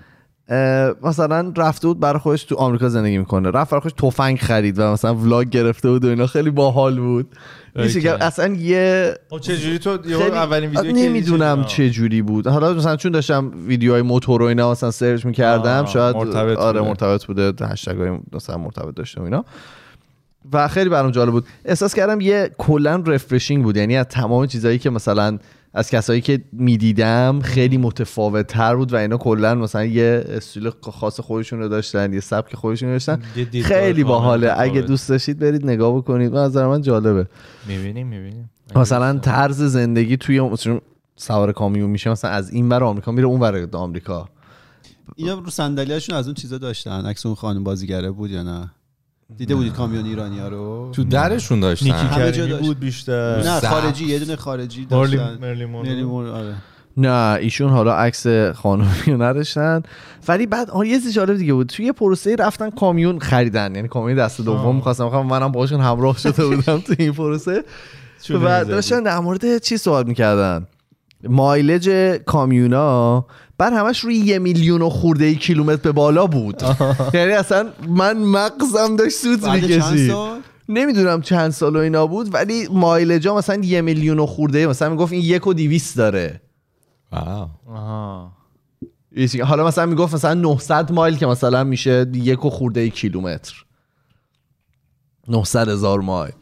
[1.03, 3.51] مثلا رفته بود برای خودش تو آمریکا زندگی می‌کنه.
[3.51, 6.27] رفت برای خودش تفنگ خرید و مثلا vlog گرفته بود و اینا.
[6.27, 7.37] خیلی باحال بود.
[7.74, 8.24] میشه که.
[8.24, 12.72] اصلا یه خب چه جوری تو خیلی اولین ویدیو که نمی‌دونم چه جوری بود حالا
[12.72, 16.88] مثلا چون داشتم ویدیوهای موتور و اینا مثلا سرچ می‌کردم شاید مرتبط آره بوده.
[16.88, 19.44] مرتبط بوده hashtag های مثلا مرتبط داشته و اینا
[20.52, 24.78] و خیلی برام جالب بود احساس کردم یه کلا رفرشینگ بود یعنی از تمام چیزایی
[24.78, 25.38] که مثلا
[25.74, 31.20] از کسایی که می‌دیدم خیلی متفاوت تر بود و اینا کلا مثلا یه استیل خاص
[31.20, 33.22] خودشون رو داشتن یه سبک خودشون رو داشتن
[33.62, 34.54] خیلی باحاله.
[34.56, 36.32] اگه دوست داشتید برید نگاه بکنید.
[36.32, 37.26] به نظر من جالبه.
[37.68, 38.50] می‌بینیم می‌بینیم.
[38.76, 40.80] مثلا طرز زندگی توی مثلا
[41.16, 44.28] سوار کامیون میشه مثلا از این ور آمریکا میره اون ور آمریکا.
[45.16, 48.70] اینا رو صندلیاشون از اون چیزا داشتن عکس اون خانم بازیگره بود یا نه؟
[49.37, 52.64] دیده بودید کامیون ایرانی ها رو تو درشون نیکی داشتن همه جا کریمی داشت.
[52.64, 53.42] بود بیشتر.
[53.42, 53.61] نه.
[53.61, 55.38] خارجی یه دونه خارجی داشتن.
[55.40, 56.55] مرلی آره.
[56.97, 59.83] نه ایشون حالا عکس خانمی رو نداشتن.
[60.29, 61.66] ولی بعد آه یه چیز جالب دیگه بود.
[61.66, 63.75] توی پروسه رفتن کامیون خریدن.
[63.75, 67.64] یعنی کامیون دست دوم می‌خواستم بخوام منم باشون همراه شده بودم تو این پروسه.
[68.31, 68.64] و.
[68.64, 70.66] داشتن در مورد چی صحبت می‌کردن؟
[71.28, 71.88] مایلج
[72.26, 73.26] کامیونا
[73.58, 76.62] بعد همش روی یه میلیون و خورده ای کیلومتر به بالا بود.
[77.14, 80.11] یعنی اصلا من مغزم داشت سوت می‌کشید.
[80.68, 85.12] نمی‌دونم چند سال و اینا بود ولی مایلجا مثلا یه میلیون و خورده مثلا می‌گفت
[85.12, 86.40] این یک و دیویست داره.
[89.16, 93.64] چیزی- حالا مثلا می‌گفت مثلا 900 مایل که مثلا میشه یک و خورده ای کیلومتر.
[95.28, 96.32] 900 هزار مایل.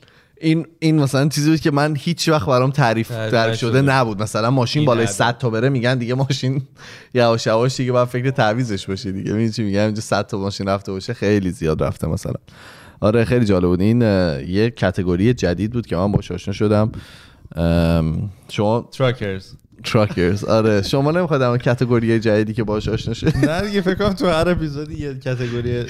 [0.40, 3.82] این این مثلا چیزی بود که من هیچ وقت برام تعریف تعریف شده.
[3.82, 4.22] نبود.
[4.22, 5.12] مثلا ماشین بالای عدد.
[5.12, 6.62] 100 تا بره میگن دیگه ماشین
[7.14, 9.32] یواش یواش دیگه باید فکر تعویضش باشه دیگه.
[9.32, 12.34] می‌دونی چی میگم؟ اینجا 100 تا ماشین رفته باشه خیلی زیاد رفته مثلا.
[13.00, 13.80] آره خیلی جالب بود.
[13.80, 14.00] این
[14.48, 16.92] یه category جدید بود که من باش آشنا شدم.
[18.48, 19.52] شما تراکرز
[19.84, 24.12] تراکرز آره شما نمی‌خواد اون category جدیدی که باش آشنا شد نه دیگه فکر کنم
[24.12, 25.84] تو هر اپیزودی یه category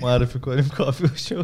[0.00, 1.36] معرفی کنیم کافی باشه.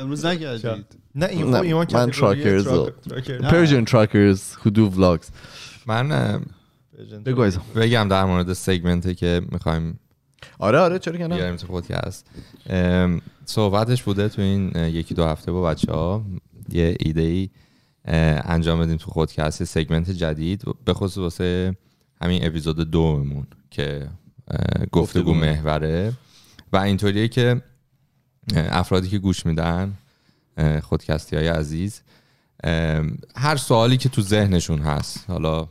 [0.00, 1.03] امروز نکردید.
[1.14, 3.38] نه این نه، خب ایمان من category truckers رو- truck- trucker.
[3.66, 5.26] Persian truckers who do vlogs.
[5.86, 6.08] من
[7.24, 7.50] بگو.
[7.76, 9.98] بگم در مورد سگمنتی که می‌خوایم
[10.58, 11.36] آره آره چرا که نه.
[11.36, 12.26] بیاریم تو پادکست
[13.44, 16.24] صحبتش بوده تو این یکی دو هفته با بچه ها
[16.72, 17.50] یه ایده ای
[18.44, 20.62] انجام بدیم تو خودکست یه سگمنت جدید.
[20.84, 21.76] به خصوص واسه
[22.22, 24.08] همین اپیزود دوممون که
[24.92, 26.12] گفتگو محوره.
[26.72, 27.62] و اینطوریه که
[28.56, 29.94] افرادی که گوش میدن
[30.82, 32.00] خودکستی های عزیز.
[33.36, 35.68] هر سوالی که تو ذهنشون هست حالا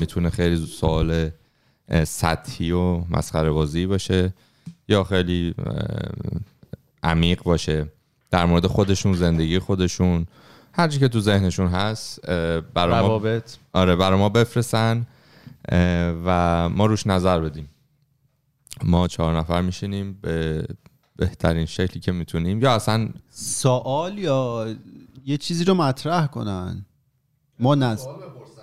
[0.00, 1.30] می‌تونه خیلی سوال
[2.04, 4.32] سطحی و مسخره بازی باشه
[4.88, 5.54] یا خیلی
[7.02, 7.86] عمیق باشه
[8.30, 10.26] در مورد خودشون زندگی خودشون
[10.74, 13.40] هر چی که تو ذهنشون هست اه، برا ما
[13.72, 15.06] آره برای ما بفرستن
[16.24, 17.68] و ما روش نظر بدیم.
[18.84, 20.64] ما چهار نفر میشینیم به
[21.26, 22.62] بهترین شکلی که می‌تونیم.
[22.62, 24.66] یا اصلا سوال یا
[25.26, 26.86] یه چیزی رو مطرح کنن؟
[27.58, 28.10] ما نظر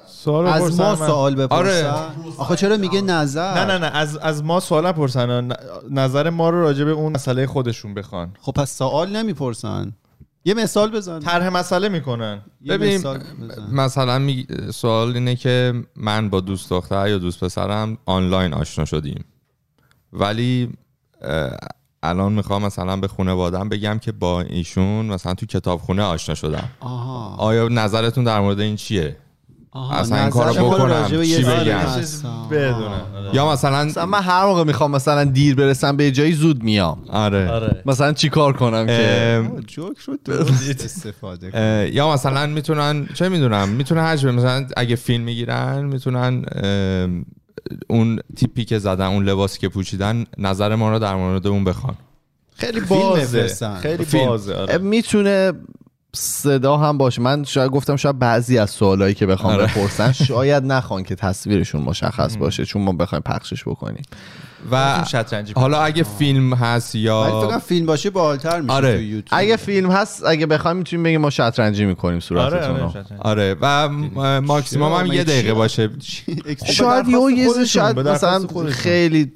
[0.07, 0.95] سوال از ما.
[0.95, 1.93] سوال بپرسن؟ آره.
[2.37, 3.85] آخه چرا میگه نظر؟ نه نه نه.
[3.97, 5.41] از از ما سوال نپرسن.
[5.51, 5.53] ن-
[5.89, 8.33] نظر ما رو راجع به اون مسئله خودشون بخوان.
[8.41, 9.93] خب پس سوال نمی‌پرسن.
[10.45, 11.19] یه مثال بزن.
[11.19, 12.41] طرح مسئله می‌کنن.
[12.61, 13.03] یه ببین.
[13.71, 19.25] مثلا می- سوال اینه که من با دوست دختر یا دوست پسرم آنلاین آشنا شدیم.
[20.13, 20.69] ولی
[22.03, 26.69] الان می‌خوام مثلا به خانوادم بگم که با ایشون مثلا تو کتابخونه آشنا شدم.
[26.79, 27.35] آها.
[27.37, 29.15] آیا نظرتون در مورد این چیه؟
[29.71, 31.79] آها اصلا این کارو بکنم، چی بگم؟
[32.51, 33.01] بدونن
[33.33, 37.01] یا مثلا مثلا من هر موقع می‌خوام مثلا دیر برسم به جایی زود میام.
[37.09, 37.49] آره.
[37.51, 37.81] آره.
[37.85, 40.17] مثلا چیکار کنم که؟ جوک رو
[40.69, 46.45] استفاده کن اه، یا مثلا می‌تونن چه می‌دونم می‌تونن هر مثلا اگه فیلم می‌گیرن می‌تونن
[47.87, 51.95] اون تیپی که زدن اون لباسی که پوشیدن نظر ما رو در مورد اون بخوان
[52.55, 53.47] خیلی بازه.
[53.81, 54.25] خیلی فیلم.
[54.25, 54.77] بازه آره.
[54.77, 55.53] می‌تونه
[56.13, 59.65] صدا هم باشه من شاید گفتم شاید بعضی از سوالایی که بخوام آره.
[59.65, 64.03] بپرسن شاید نخوان که تصویرشون مشخص باشه چون ما بخوایم پخشش بکنیم
[64.71, 68.95] و شطرنجی حالا اگه فیلم هست ولی فکر یا فیلم باشه بالتر میشه آره.
[68.95, 72.89] تو یوتیوب اگه فیلم هست اگه بخوایم می‌تونیم بگیم ما شطرنجی می‌کنیم آره صورتتون آره
[72.89, 73.15] شطرنجی.
[73.19, 75.89] آره و م- ماکسیموم هم؟ یه دقیقه؟ باشه
[76.73, 78.47] شاید یه شاید مثلا.
[78.69, 79.31] خیلی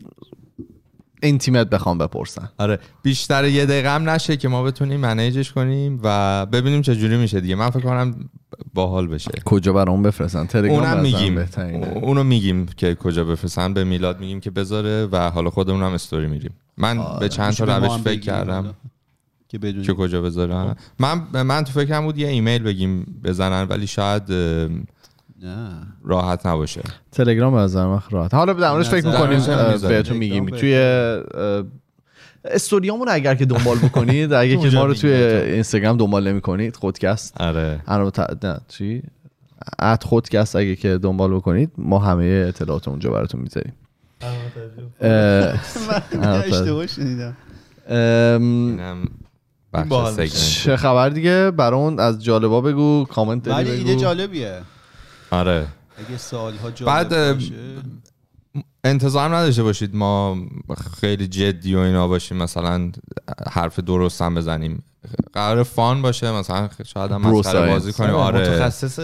[1.23, 6.45] اینتیمت بخوام بپرسن آره بیشتر یه دقیقه هم نشه که ما بتونیم منیجش کنیم و
[6.45, 7.55] ببینیم چه جوری میشه دیگه.
[7.55, 8.29] من فکر کنم
[8.73, 9.31] باحال بشه.
[9.45, 11.36] کجا برامون بفرستن؟ تلگرام اونم میگیم.
[11.36, 11.88] بهترینه.
[11.88, 13.73] اونو میگیم که کجا بفرستن.
[13.73, 17.77] به میلاد میگیم که بذاره و حالا خودمون هم استوری میریم من به چند تا
[17.77, 18.73] روش فکر کردم.
[19.47, 23.88] که بدونی که کجا بذارن من من تو فکرم بود یه ایمیل بگیم بزنن ولی
[23.88, 24.23] شاید
[26.03, 26.82] راحت نباشه.
[27.12, 28.34] تلگرام به نظر من راحت.
[28.34, 29.41] حالا در موردش فکر می‌کنیم.
[29.82, 30.45] بهتون میگیم.
[30.45, 30.75] توی
[32.45, 35.13] استوریامون اگر که دنبال بکنید اگه که ما رو توی.
[35.13, 37.41] اینستاگرام دنبال نمی‌کنید خودکست.
[37.41, 37.82] آره.
[38.43, 39.03] نه چی؟
[39.79, 43.73] ات خودکست اگه که دنبال بکنید ما همه اطلاعات اونجا براتون می‌ذاریم.
[45.01, 47.38] من اشتباه شنیدم.
[50.63, 54.62] چه خبر دیگه؟ برامون از جالبا بگو کامنت ولی ایده جالبیه.
[55.34, 55.67] آره.
[55.98, 57.54] اگه سوال ها جالب بعد، باشه.
[58.84, 60.38] انتظار نداشته باشید ما
[61.02, 62.91] خیلی جدی و اینا باشیم مثلا
[63.52, 64.84] حرف درست هم بزنیم.
[65.34, 67.93] قرار فان باشه مثلا شاید هم مسخره بازی.
[67.93, 68.15] کنیم.
[68.15, 68.39] آره.
[68.39, 69.00] متخصص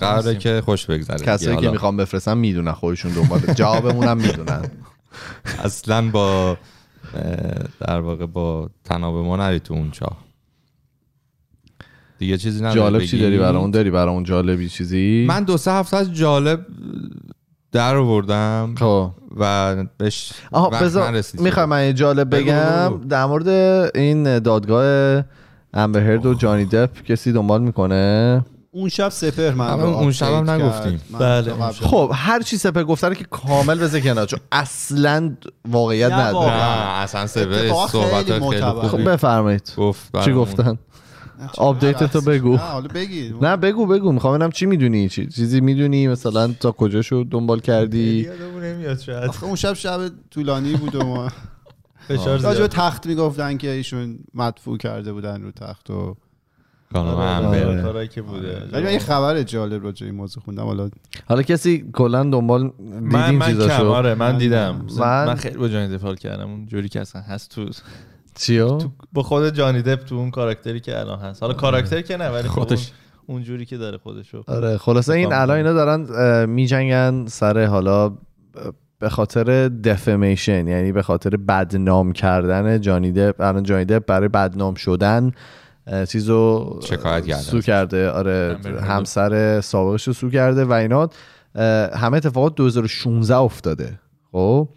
[0.00, 0.34] قراره.
[0.34, 1.26] که خوش بگذره.
[1.26, 4.70] کسایی که می‌خوام بفرستم می‌دونن خودشون دنبال جوابمون هم می‌دونن.
[5.64, 6.56] اصلا با
[7.80, 10.16] در واقع با تناب ما نری تو اون چاه.
[12.22, 15.96] دیگه چیزی نداری جالب چی؟ داری برامون داری برامون جالبی چیزی من دو سه هفته
[15.96, 16.66] از جالب
[17.72, 20.32] در آوردم خب و بهش.
[21.38, 23.08] می‌خوام من یه جالب بگم بگو، بگو.
[23.08, 23.48] در مورد
[23.94, 25.24] این دادگاه
[25.74, 31.00] امبرهرد و جانی دپ کسی دنبال می‌کنه اون شب سپر من اون شب هم نگفتیم.
[31.18, 35.32] بله، خب هر چی سپر گفته رو که کامل بذار کنار چون اصلا
[35.68, 36.46] واقعیت نداره.
[36.46, 38.88] نه اصلا اتفاقا صحبت خیلی خیلی معتبر.
[38.88, 40.32] خب بفرمایید گفت چی.
[40.32, 40.78] گفتن
[41.58, 42.52] update تو؟ بگو.
[42.52, 43.34] نه حالا بگی.
[43.42, 44.12] نه بگو بگو.
[44.12, 48.28] می‌خوام ببینم چی می‌دونی چی چیزی می‌دونی؟ مثلا تا کجاشو دنبال کردی؟
[48.62, 49.30] نمیاد شاید.
[49.42, 50.00] اون شب شب
[50.30, 51.28] طولانی بود و ما.
[52.08, 56.16] فشار تخت می‌گفتن که ایشون مدفوع کرده بودن رو تخت و
[56.94, 57.64] آره،.
[57.66, 57.82] آره.
[57.82, 58.68] کارایی که بوده.
[58.72, 60.64] ولی من یه خبر جالب راجع این موضوع خوندم.
[60.64, 60.90] حالا
[61.28, 62.62] حالا کسی کلا دنبال
[63.00, 64.86] من دیدین من چیزاشو؟ آره من من دیدم.
[64.98, 66.50] من- من خیلی با جانی دپ حال کردم.
[66.50, 67.70] اون جوری که اصلا هست تو
[68.34, 68.78] چیو؟
[69.12, 71.42] با خود جانی دپ تو اون کاراکتری که الان هست.
[71.42, 72.78] حالا کاراکتر که نه ولی خب خودش.
[72.78, 78.12] اون- اون جوری که داره خودشو آره خلاصه این الان اینا دارن میجنگن سر حالا
[78.98, 84.74] به خاطر دفمیشن یعنی به خاطر بدنام کردن جانی دپ الان جانی دپ برای بدنام
[84.74, 85.30] شدن
[86.08, 87.42] چیزو شکایت کرده.
[87.42, 88.10] سو کرده.
[88.10, 88.58] آره.
[88.82, 91.08] همسر سابقش رو سو کرده و اینا.
[91.94, 93.98] همه اتفاقات 2016 افتاده.
[94.32, 94.68] خب؟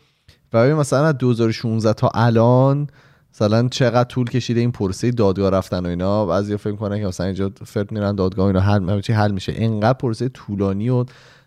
[0.53, 2.87] و مثلا از 2016 تا الان
[3.35, 6.25] مثلا چقدر طول کشیده این پروسه دادگاه رفتن و اینا.
[6.25, 9.51] بعضی فکر کنن که مثلا اینجا فرد میرن دادگاه اینا حل چی حل میشه.
[9.51, 11.05] اینقدر پروسه طولانی و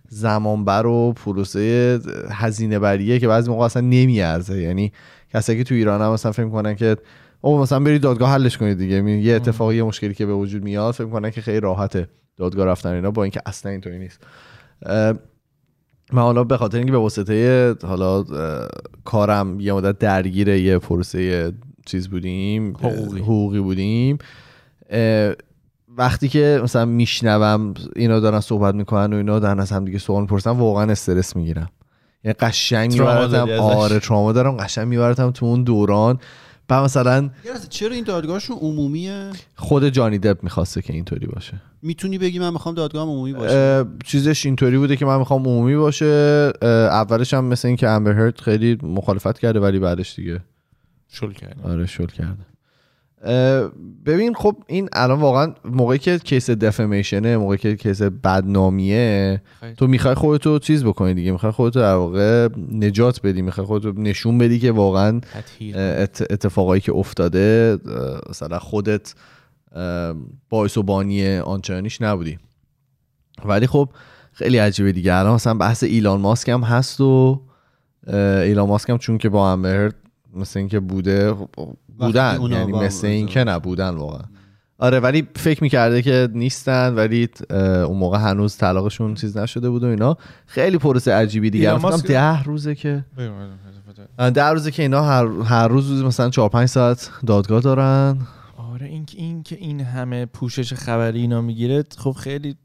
[0.09, 1.99] زمانبر و پروسه
[2.31, 4.63] هزینه بریه که بعضی موقع اصلا نمیارزه.
[4.63, 4.93] یعنی
[5.35, 6.97] کسایی که تو ایران هم مثلا فکر کنن که
[7.41, 9.01] او مثلا برید دادگاه حلش کنید دیگه.
[9.01, 12.67] می- یه اتفاقی یه مشکلی که به وجود میاد فکر کنن که خیلی راحته دادگاه
[12.67, 14.21] رفتن اینا با اینکه اصلا اینطوری نیست.
[16.13, 18.25] من حالا به خاطر اینکه به واسطه حالا
[19.05, 21.53] کارم یه مدت درگیر یه پروسه
[21.89, 23.21] چیز بودیم حقوقی.
[23.21, 24.19] حقوقی بودیم.
[25.97, 30.21] وقتی که مثلا میشنوم اینا دارن صحبت می‌کنن و اینا دارن از هم دیگه سوال
[30.21, 31.69] می‌پرسن واقعا استرس می‌گیرم.
[32.25, 33.35] یعنی قشنگ ازش.
[33.61, 34.57] آره تراما دارم.
[34.57, 36.19] قشنگ میبرتم تو اون دوران.
[36.69, 37.31] بعد مثلا
[37.69, 41.53] چرا این دادگاهشون عمومیه؟ خود جانی دپ می‌خواسته که اینطوری باشه.
[41.83, 46.53] می‌تونی بگی من می‌خوام دادگاهم عمومی باشه؟ چیزش اینطوری بوده که من می‌خوام عمومی باشه.
[46.63, 50.41] اولش هم مثل اینکه امبر هرت خیلی مخالفت کرده ولی بعدش دیگه
[51.09, 52.47] شل کردیم آره شل کرده
[54.07, 59.75] ببین خب این الان واقعا موقعی که کیس دفمیشنه موقعی که کیس بدنامیه خیلی.
[59.75, 61.33] تو می‌خوای خودتو چیز بکنی دیگه.
[61.33, 63.43] می‌خوای خودتو در واقع نجات بدی.
[63.43, 65.21] می‌خوای خودتو نشون بدی که واقعا
[66.31, 67.79] اتفاقایی که افتاده
[68.31, 69.15] مثلا خودت
[70.49, 72.39] باعث و بانی آنچنانیش نبودی.
[73.45, 73.89] ولی خب
[74.33, 75.15] خیلی عجیبه دیگه.
[75.15, 77.43] الان مثلا بحث ایلان ماسک هم هست و
[78.07, 79.93] ایلان ماسک هم چون که با امبر
[80.39, 81.35] مثل اینکه بوده
[81.99, 83.57] بودن یعنی مثل این که ازدواج.
[83.57, 84.23] نبودن واقعا.
[84.79, 89.87] آره ولی فکر می‌کرده که نیستن ولی اون موقع هنوز طلاقشون چیز نشده بود و
[89.87, 90.17] اینا.
[90.47, 91.79] خیلی پروسه عجیبی دیگه.
[91.79, 93.05] فکر ماسک- ده روزه که.
[94.35, 98.19] در روزه که اینا هر, هر روز مثلا 4 5 ساعت دادگاه دارن.
[98.73, 102.57] آره این که این که این همه پوشش خبری اینا می‌گیره خب خیلی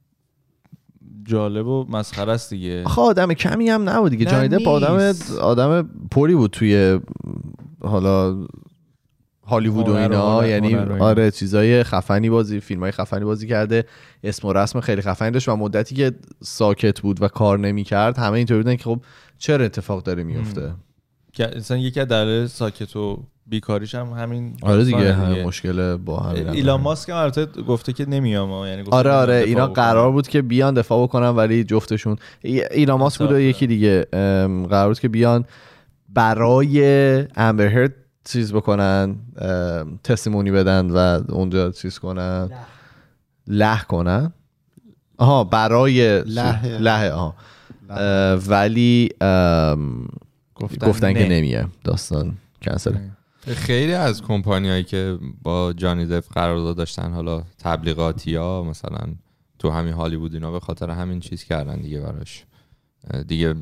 [1.24, 2.84] جالب و مسخره است دیگه.
[2.86, 4.26] آخه آدم کمی هم نبود دیگه.
[4.26, 5.14] نه، جانی دپ آدم.
[5.42, 7.00] آدم پری بود توی
[7.84, 8.46] حالا
[9.48, 10.76] هالیوود و اینا یعنی.
[10.76, 13.86] آره چیزای خفنی بازی فیلم های خفنی بازی کرده
[14.24, 16.12] اسم و رسم خیلی خفنی داشت و مدتی که
[16.44, 19.02] ساکت بود و کار نمی‌کرد همه اینطوری بودن که خب
[19.38, 20.74] چرا اتفاق داره میفته
[21.34, 26.20] که اصلا یکی از دلایل ساکت و بیکاریش هم همین آره دیگه همه مشکل با
[26.20, 28.66] همین ایلان ماسک هم البته گفته که نمیام.
[28.68, 29.68] یعنی گفته آره آره اینا.
[29.68, 34.06] قرار بود که بیان دفاع بکنن ولی جفتشون ای- ایلان ماسک بود و یکی دیگه
[34.14, 35.46] ام، قرار بود که بیان
[36.14, 36.78] برای
[37.36, 37.94] امبر هرد
[38.26, 39.16] چیز بکنن
[40.04, 42.50] تستیمونی بدن و اونجا چیز کنن.
[43.48, 44.34] له کنن.
[45.18, 46.78] آها برای له.
[46.78, 47.36] له آها.
[47.90, 50.08] اه، ولی ام،
[50.56, 51.28] گفتن, گفتن که.
[51.30, 51.68] نمیه.
[51.84, 52.96] داستان کنسل
[53.48, 59.14] خیلی از کمپانیایی که با جانی دپ قرارداد داشتن حالا تبلیغاتی یا مثلا
[59.60, 62.46] تو همین هالیوود اینا به خاطر همین چیز کردن دیگه براش.
[63.28, 63.56] دیگه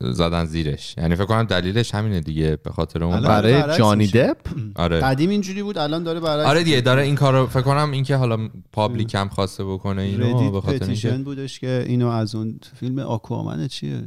[0.00, 0.94] زدن زیرش.
[0.98, 4.06] یعنی فکر کنم دلیلش همینه دیگه به خاطر اون برای جانی.
[4.06, 4.36] دپ؟
[4.76, 5.00] آره.
[5.00, 6.80] قدیم اینجوری بود الان داره برعکس آره دیگه.
[6.80, 10.84] داره این کارو فکر کنم این که حالا پابلیک هم خواسته بکنه اینو به خاطر
[10.86, 14.02] اینکه بودش که اینو از اون فیلم آکوامن چیه؟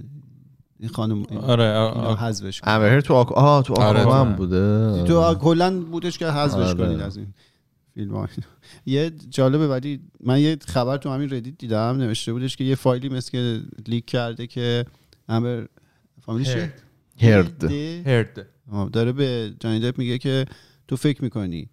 [0.80, 2.72] این خانم این آره آره حذفش کنه.
[2.74, 3.32] هرد تو آک...
[3.32, 5.04] آه تو آره، آکوامان تو- بوده.
[5.04, 6.86] تو کلا بودش که حذفش آره.
[6.86, 7.28] کنید از این.
[7.98, 8.28] فیلم.
[8.86, 13.10] یه جالبه ولی من یه خبر تو همین ردیت دیدم نوشته بودش که یه فایلی
[13.10, 14.86] مثل که لیک کرده که
[15.30, 15.68] امبر
[16.22, 16.82] فامیلیش؟ هرد؟
[18.08, 18.50] Heard
[18.92, 20.46] داره به جانی دپ میگه که
[20.88, 21.70] تو فکر می‌کنی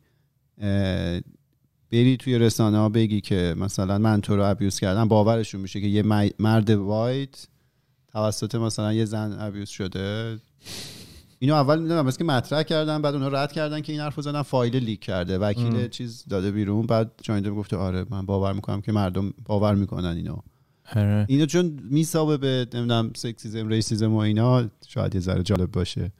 [1.93, 5.87] بری توی رسانه ها بگی که مثلا من تو رو abuse کردم باورشون میشه که
[5.87, 6.03] یه
[6.39, 7.47] مرد white
[8.13, 10.39] توسط مثلا یه زن abuse شده
[11.39, 14.43] اینو اول می‌دونم بس که مطرح کردن بعد اونها رد کردن که این حرفو زدن
[14.43, 15.89] فایل leak کرده وکیل ام.
[15.89, 20.17] چیز داده بیرون بعد جانی دپ گفته آره من باور می‌کنم که مردم باور می‌کنن
[20.17, 20.37] اینو.
[20.97, 21.27] آره.
[21.29, 26.13] اینو چون میسابه به نمی‌دونم sexism racism و اینا شاید یه ذره جالب باشه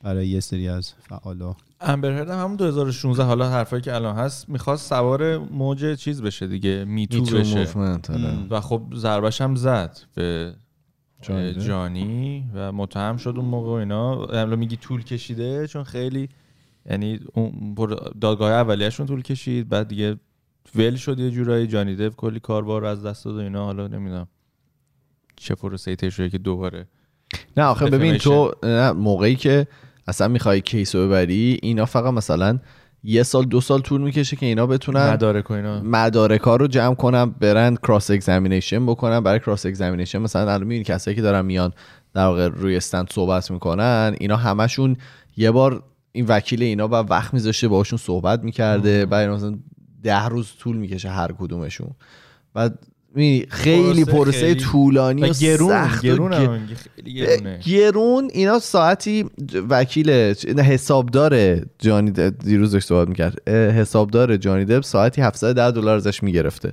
[0.00, 1.54] برای یه سری از فعالا.
[1.80, 6.46] امبر هرد هم همون 2016 حالا حرفایی که الان هست می‌خواست سوار موج چیز بشه
[6.46, 7.68] دیگه میتو میتو بشه.
[7.78, 8.46] آره.
[8.50, 10.54] و خب ضربش هم زد به
[11.22, 11.54] جانی.
[11.54, 16.28] جانی و متهم شد اون موقع و اینا حالا میگی طول کشیده چون خیلی
[16.90, 17.74] یعنی اون
[18.20, 20.16] دادگاه اولیه‌شون طول کشید بعد دیگه
[20.74, 23.88] ول شد یه جورایی جانی دپ کلی کاربار رو از دست داد و اینا حالا
[23.88, 24.28] نمی‌دونم
[25.36, 26.86] چه پروسه طی شده که دوباره
[27.56, 28.18] نه آخه ببین.
[28.18, 29.66] تو نه، موقعی که
[30.06, 32.58] اصلا می‌خوای case رو ببری اینا فقط مثلا
[33.04, 35.80] یه سال دو سال طول می‌کشه که اینا بتونن مدارک و اینا.
[35.82, 39.20] مدارک ها رو جمع کنن برن cross examination بکنن.
[39.20, 41.72] برای cross examination مثلا الان می‌بینی کسایی که دارن میان
[42.14, 44.96] در واقع روی stand صحبت می‌کنن اینا همشون
[45.36, 45.82] یه بار
[46.12, 49.06] این وکیل اینا با وقت میذاشته باهاشون صحبت می‌کرده.
[49.06, 49.58] بعد اینا مثلا
[50.02, 51.90] ده روز طول می‌کشه هر کدومشون.
[52.54, 52.78] بعد
[53.14, 57.14] می- خیلی پروسه خیلی- طولانی و, و گرون سخت و گرون گ- هم میگه، خیلی
[57.14, 57.58] گرونه.
[57.66, 59.26] گرون اینا ساعتی
[59.70, 60.10] وکیل
[60.60, 63.48] حسابدار جانی دپ دیروز داشت صحبت می‌کرد.
[63.48, 66.72] حسابدار جانی دپ ساعتی 710 دلار ازش می‌گرفته.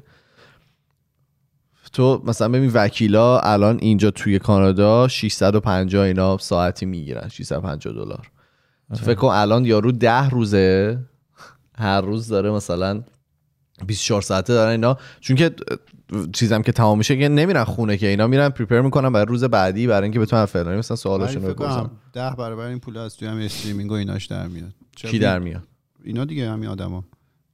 [1.93, 8.31] تو مثلا ببین وکیلا الان اینجا توی کانادا 650 اینا ساعتی می‌گیرن 650 دلار.
[8.89, 10.99] تو فکر کن الان یارو ده روزه
[11.77, 13.03] هر روز داره مثلا
[13.87, 14.97] 24 ساعته دارن اینا.
[15.19, 15.51] چون که
[16.33, 19.87] چیزم که تمام میشه که نمیرن خونه که اینا میرن پریپر می‌کنن برای روز بعدی
[19.87, 21.89] برای اینکه بتونن فلانی مثلا سوالاشون ولی رو بپرسن.
[22.13, 24.71] ده برابر این پول از توی هم استریمینگ و ایناش در میاد.
[24.95, 25.63] کی در میاد؟
[26.03, 27.03] اینا دیگه همین آدما.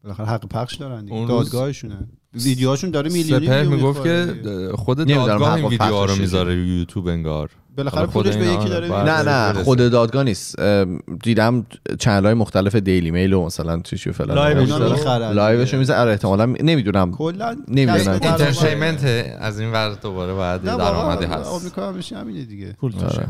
[0.03, 1.25] بالاخره حق پخش دارن دیگه.
[1.27, 1.97] دادگاهشونه.
[2.33, 4.41] ویدیوهاشون داره میلیونی سپر می‌گفت که.
[4.75, 7.49] خود دادگاه این و ویدیوها رو می‌ذاره یوتیوب انگار.
[7.77, 9.51] بالاخره حالا خود پولش به یکی آره، داره نه.
[9.53, 9.63] نه.
[9.63, 10.55] خود دادگاه نیست.
[11.23, 11.65] دیدم
[11.99, 14.37] چنل های مختلف دیلی میل و مثلا چیشی فلان
[15.33, 15.79] لایوش دیگه.
[15.79, 17.11] میزه آره احتمالاً نمی‌دونم.
[17.11, 18.19] کلا نمی‌دونم.
[18.21, 19.03] اینترتینمنت
[19.39, 21.49] از این ور دوباره باید نه درآمدی هست.
[21.49, 22.75] آمریکا هم میشه همینه دیگه.
[22.79, 23.05] پول توشه.
[23.05, 23.27] آره.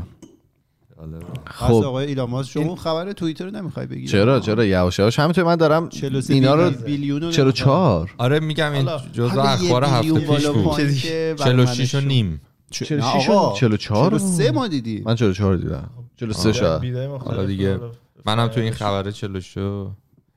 [1.45, 1.73] خب.
[1.73, 5.55] آقای ایلان ماسک شما خبر توییتر رو نمی‌خوای بگیری؟ چرا چرا؟ یواش یواش همینطور من
[5.55, 10.63] دارم 43 اینا رو بیلیون رو 44 آره میگم این جزء اخبار هفته پیش بود.
[10.63, 12.41] پایین که برای 46 و نیم.
[12.71, 12.85] شد.
[12.85, 15.01] 46 نه و آقا، 44 43 ما دیدی.
[15.05, 15.89] من 44 دیدم.
[16.15, 16.81] 43 شاید.
[16.81, 17.91] bid ای مختلف حالا دیگه رو-
[18.25, 19.57] منم تو این خبره 46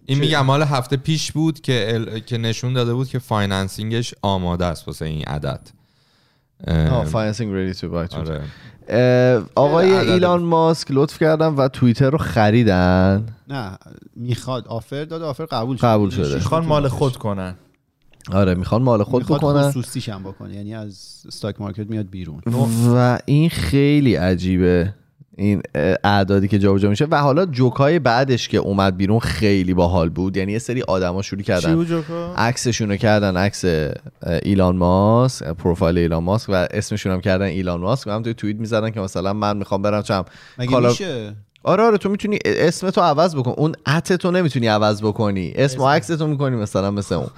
[0.07, 2.19] این میگم مال هفته پیش بود که ال...
[2.19, 5.69] که نشون داده بود که financing ش آماده است واسه این عدد.
[6.67, 8.43] اه، financing ready to buy آره.
[9.55, 13.27] آقای عدد- ایلان ماسک لطف کردن و توییتر رو خریدن.
[13.49, 13.79] نه
[14.17, 15.85] می‌خواد offer داد offer قبول شد.
[15.85, 16.35] قبول شده.
[16.35, 16.89] می‌خوان مال.
[16.89, 17.55] خود کنن.
[18.33, 19.71] آره می‌خوان مال خود می‌خواد بکنن.
[19.71, 22.41] خصوصیش هم بکنه یعنی از stock market میاد بیرون.
[22.95, 24.95] و این خیلی عجیبه
[25.37, 25.63] این
[26.05, 27.05] اعدادی که جابجا میشه.
[27.11, 30.37] و حالا جوکای بعدش که اومد بیرون خیلی باحال بود.
[30.37, 31.87] یعنی یه سری آدما شروع کردن؟
[32.37, 33.65] عکسشون رو کردن عکس
[34.43, 38.07] ایلان ماسک پروفایل ایلان ماسک و اسمشون هم کردن ایلان ماسک.
[38.07, 40.25] و هم توی توییت می‌زدن که مثلا من می‌خوام برم چم.
[40.59, 43.55] مگه کالا- میشه؟ آره آره تو می‌تونی اسم تو عوض بکن.
[43.57, 45.53] اون ات تو نمی‌تونی عوض بکنی.
[45.57, 47.29] اسم و عکس تو می‌کنی مثلا مثل اون.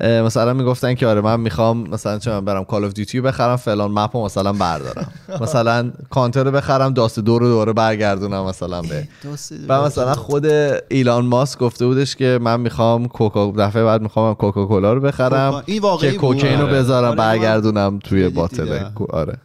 [0.00, 3.90] مثلا می‌گفتن که آره من می‌خوام مثلا چه من برم کال اف دیوتی بخرم فلان
[3.90, 5.12] مپ رو مثلا بردارم.
[5.42, 9.08] مثلا کانتر رو بخرم داست دو رو دوره برگردونم مثلا به.
[9.68, 10.46] و مثلا خود
[10.88, 15.62] ایلان ماسک گفته بودش که من می‌خوام کوکا دفعه بعد می‌خوام کوکاکولا رو بخرم
[16.00, 16.12] که.
[16.12, 16.78] کوکین رو آره.
[16.78, 19.38] بذارم آره، برگردونم توی خیلی باطل آره.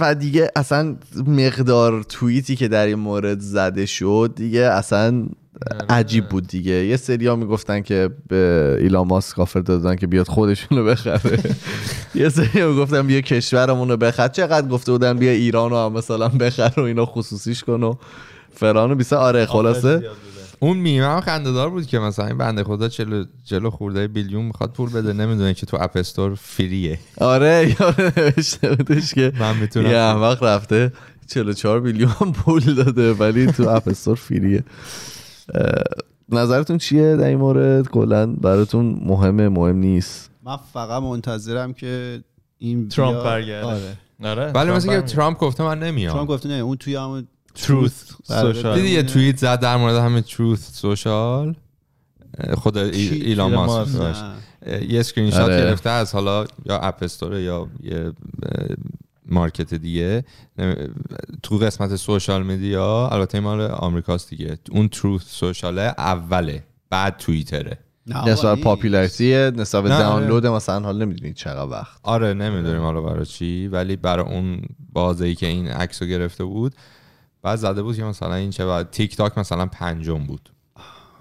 [0.00, 0.96] و دیگه اصلا
[1.26, 5.26] مقدار توییتی که در این مورد زده شد دیگه اصلا
[5.88, 6.72] عجیب بود دیگه.
[6.72, 11.38] یه سری ها می‌گفتن که به ایلان ماسک آفر دادن که بیاد خودشون رو بخره.
[12.14, 14.28] یه سری ها می‌گفتن بیا کشورمون رو بخر.
[14.28, 17.94] چقدر گفته بودن بیا ایران رو هم مثلا بخر و اینا خصوصیش کن و
[18.54, 19.16] فران و بیسه.
[19.16, 20.02] آره خلاصه.
[20.60, 24.72] اون میمه هم خنده‌دار بود که مثلا این بنده خدا چلو, چلو خورده بیلیون می‌خواد
[24.72, 26.98] پول بده نمی‌دونه که تو اپ استور فریه.
[27.18, 27.76] آره
[28.16, 29.90] نوشته بودش که من می‌تونم.
[29.90, 30.92] یه احمق رفته
[31.26, 34.64] 44 میلیون پول داده ولی تو App Store free ئه.
[36.28, 42.20] نظرتون چیه در این مورد کلا براتون مهمه مهم نیست من فقط منتظرم که
[42.58, 43.66] این ترامپ بیا- برگرده.
[43.66, 45.02] آره آره ولی مثل که.
[45.02, 47.26] ترامپ گفته من ترامپ نمیام گفته نه اون توی همون
[47.58, 48.66] Truth قراره Social.
[48.76, 49.12] دیدی یه بمونه.
[49.12, 51.54] توییت زد در مورد همین Truth Social
[52.54, 54.16] خود ایلان ماسک.
[54.88, 55.56] یه اسکرین شات آره.
[55.56, 58.12] گرفته از حالا یا App Store یا یه
[59.26, 60.24] market دیگه
[61.42, 67.78] تو قسمت social media البته این مال آمریکاست دیگه اون Truth Social اوله بعد توییتره
[68.06, 68.60] نسبت.
[68.60, 69.84] popularity نسبت.
[69.84, 74.62] دانلود مثلا حالا نمی‌دونید چقدر وقت آره نمی‌دونیم حالا برای چی ولی برای اون
[74.92, 76.74] بازه ای که این عکس رو گرفته بود
[77.42, 80.50] بعد زده بود که مثلا این چه بعد تیک تاک مثلا پنجم بود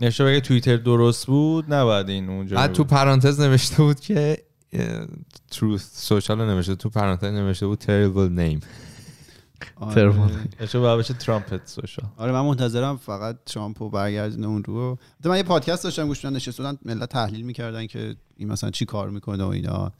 [0.01, 2.83] نشه بگه توییتر درست بود نباید این اونجا بعد تو.
[2.83, 4.37] پرانتز نوشته بود که
[5.51, 8.65] تروث سوشال رو نوشته تو پرانتز نوشته بود terrible name.
[9.75, 10.09] آره.
[10.73, 14.97] باید بشه ترامپت سوشال آره من منتظرم فقط ترامپ رو برگردونه اون رو.
[15.25, 18.85] من یه پادکست داشتم گوش می‌دادم، نشسته بودن ملت تحلیل می‌کردن که این مثلا چی
[18.85, 19.91] کار می‌کنه و اینا.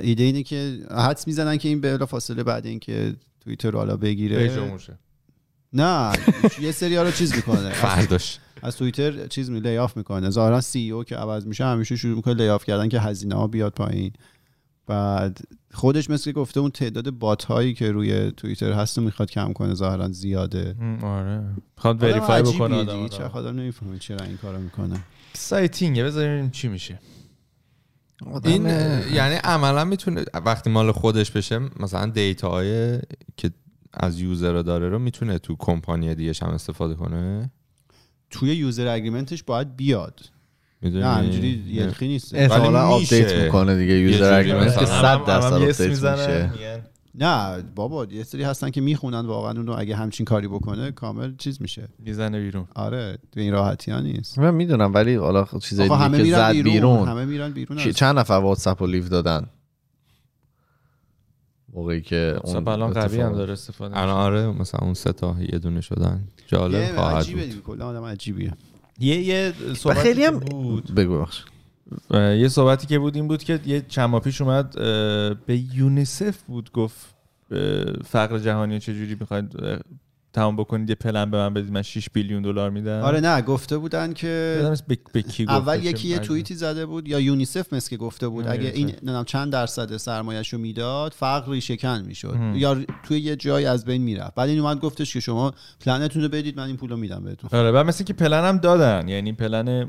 [0.00, 4.78] ایده اینه که حدس می‌زنن که این به فاصله بعد اینکه توییتر رو حالا بگیره.
[5.72, 6.12] نه
[6.60, 7.70] یه سری ها رو چیز می‌کنه.
[7.84, 8.38] فرداش.
[8.64, 10.30] از توییتر چیز می لیاف می‌کنه.
[10.30, 13.72] ظاهرا سی او که عوض میشه همیشه شروع می‌کنه لیاف کردن که هزینه ها بیاد
[13.72, 14.12] پایین.
[14.86, 15.38] بعد
[15.72, 19.74] خودش مثل که گفته اون تعداد بات هایی که روی توییتر هست می‌خواد کم کنه
[19.74, 20.76] ظاهرا زیاده.
[21.02, 21.44] آره.
[21.76, 22.92] می‌خواد وریفای بکنه دیگه.
[22.92, 25.00] آدم چه آدم نمی‌فهمه چرا این کارو می‌کنه.
[25.32, 26.98] سایتینگه بذاریم چی میشه.
[28.44, 28.66] این
[29.12, 32.98] یعنی عملا می‌تونه وقتی مال خودش بشه مثلا دیتا های
[33.36, 33.50] که
[33.92, 37.50] از user داره رو می‌تونه تو کمپانی دیگه هم استفاده کنه؟
[38.30, 40.20] توی user agreement ش باید بیاد.
[40.82, 42.34] می‌دونی؟ نه همینجوری یلخی نیست.
[42.34, 42.86] احتمالا.
[42.88, 46.50] آپدیت می‌کنه دیگه user agreement که مثلا 100 هم- درصد آپدیت میشه.
[47.18, 49.74] نه بابا یه سری هستن که می‌خونن واقعا اونو.
[49.78, 51.88] اگه همچین کاری بکنه کامل چیز میشه.
[51.98, 52.66] می‌زنه بیرون.
[52.74, 54.38] آره به این راحتی ها نیست.
[54.38, 57.08] من می‌دونم ولی حالا چیزای آقا دیگه همه که زد بیرون, بیرون.
[57.08, 59.46] همه میرن بیرون چند نفر واتساپ رو leave دادن؟
[61.74, 65.36] موقعی که اون خب الان قوی هم داره استفاده الان آره مثلا اون سه تا
[65.52, 66.28] یه دونه شدن.
[66.46, 67.50] جالب خواهد عجیبه بود.
[67.50, 68.52] دیگه کلا آدم عجیبیه.
[69.00, 71.44] یه یه و صحبتی خیلی که هم بود بگو بخش
[72.10, 74.74] یه صحبتی که بود این بود که یه چند ماه پیش اومد
[75.46, 77.14] به یونیسف بود گفت
[78.04, 79.52] فقر جهانی چجوری می‌خواید
[80.34, 83.00] تمام بکنید یه پلن به من بدید من 6 بیلیون دلار میدم.
[83.00, 87.72] آره نه گفته بودن که به, گفته اول یکی یه توییتی زده بود یا یونیسف
[87.72, 88.86] مثل که گفته بود اگه این.
[88.86, 92.36] نمی‌دونم چند درصد سرمایه‌شو رو می‌داد فقر ریشه کن می‌شد.
[92.54, 94.34] یا توی یه جای از بین می‌رفت.
[94.34, 97.50] بعد این اومد گفتش که شما پلنتون رو بدید من این پولو میدم بهتون.
[97.52, 99.08] آره بعد مثل که پلن هم دادن.
[99.08, 99.88] یعنی پلن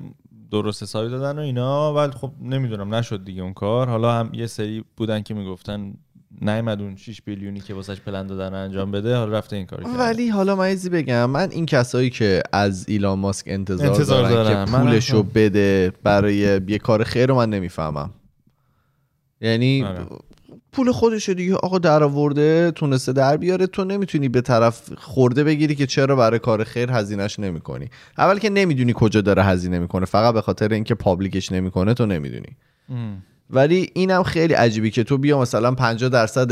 [0.51, 1.93] درست حسابی دادن و اینا.
[1.93, 3.87] ولی خب نمی‌دونم نشد دیگه اون کار.
[3.89, 5.93] حالا هم یه سری بودن که می‌گفتن
[6.41, 9.65] نیومد اون 6 billion ی که واسش پلن دادن رو انجام بده حالا رفته این
[9.65, 13.45] کار کرد ولی حالا من یه چیزی بگم من این کسایی که از ایلان ماسک
[13.47, 14.65] انتظار, انتظار دارن, دارن.
[14.65, 15.31] که پولشو هم.
[15.35, 16.35] بده برای
[16.67, 18.09] یه کار خیر رو من نمی‌فهمم
[19.41, 20.05] یعنی آره.
[20.71, 25.75] پول خودشه دیگه آقا در آورده تونسته در بیاره تو نمی‌تونی به طرف خورده بگیری
[25.75, 30.33] که چرا برای کار خیر هزینهش نمی‌کنی اول که نمی‌دونی کجا داره هزینه می‌کنه فقط
[30.33, 32.57] به خاطر اینکه پابلیکش نمی‌کنه تو نمی‌دونی
[32.89, 33.23] ام.
[33.49, 36.51] ولی اینم خیلی عجیبی که تو بیا مثلا 50 درصد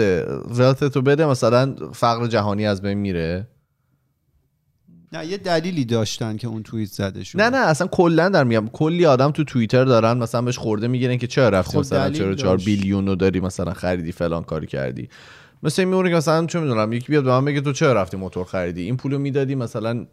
[0.58, 3.48] ویلت تو بده مثلا فقر جهانی از بین میره.
[5.14, 7.42] نه یه دلیلی داشتن که اون توییت زده شد.
[7.42, 11.18] نه نه اصلا کلا در میگم کلی آدم تو توییتر دارن مثلا بهش خورده می‌گیرن
[11.18, 12.66] که چرا رفتی خب مثلا چرا 4 داشت.
[12.66, 15.10] بیلیون رو داری مثلا خریدی فلان کاری کردی.
[15.64, 18.18] مثل این میمونه که مثلا چه می‌دونم یکی بیاد به من بگه تو چرا رفتی
[18.18, 20.06] موتور خریدی؟ این پولو می‌دادی مثلا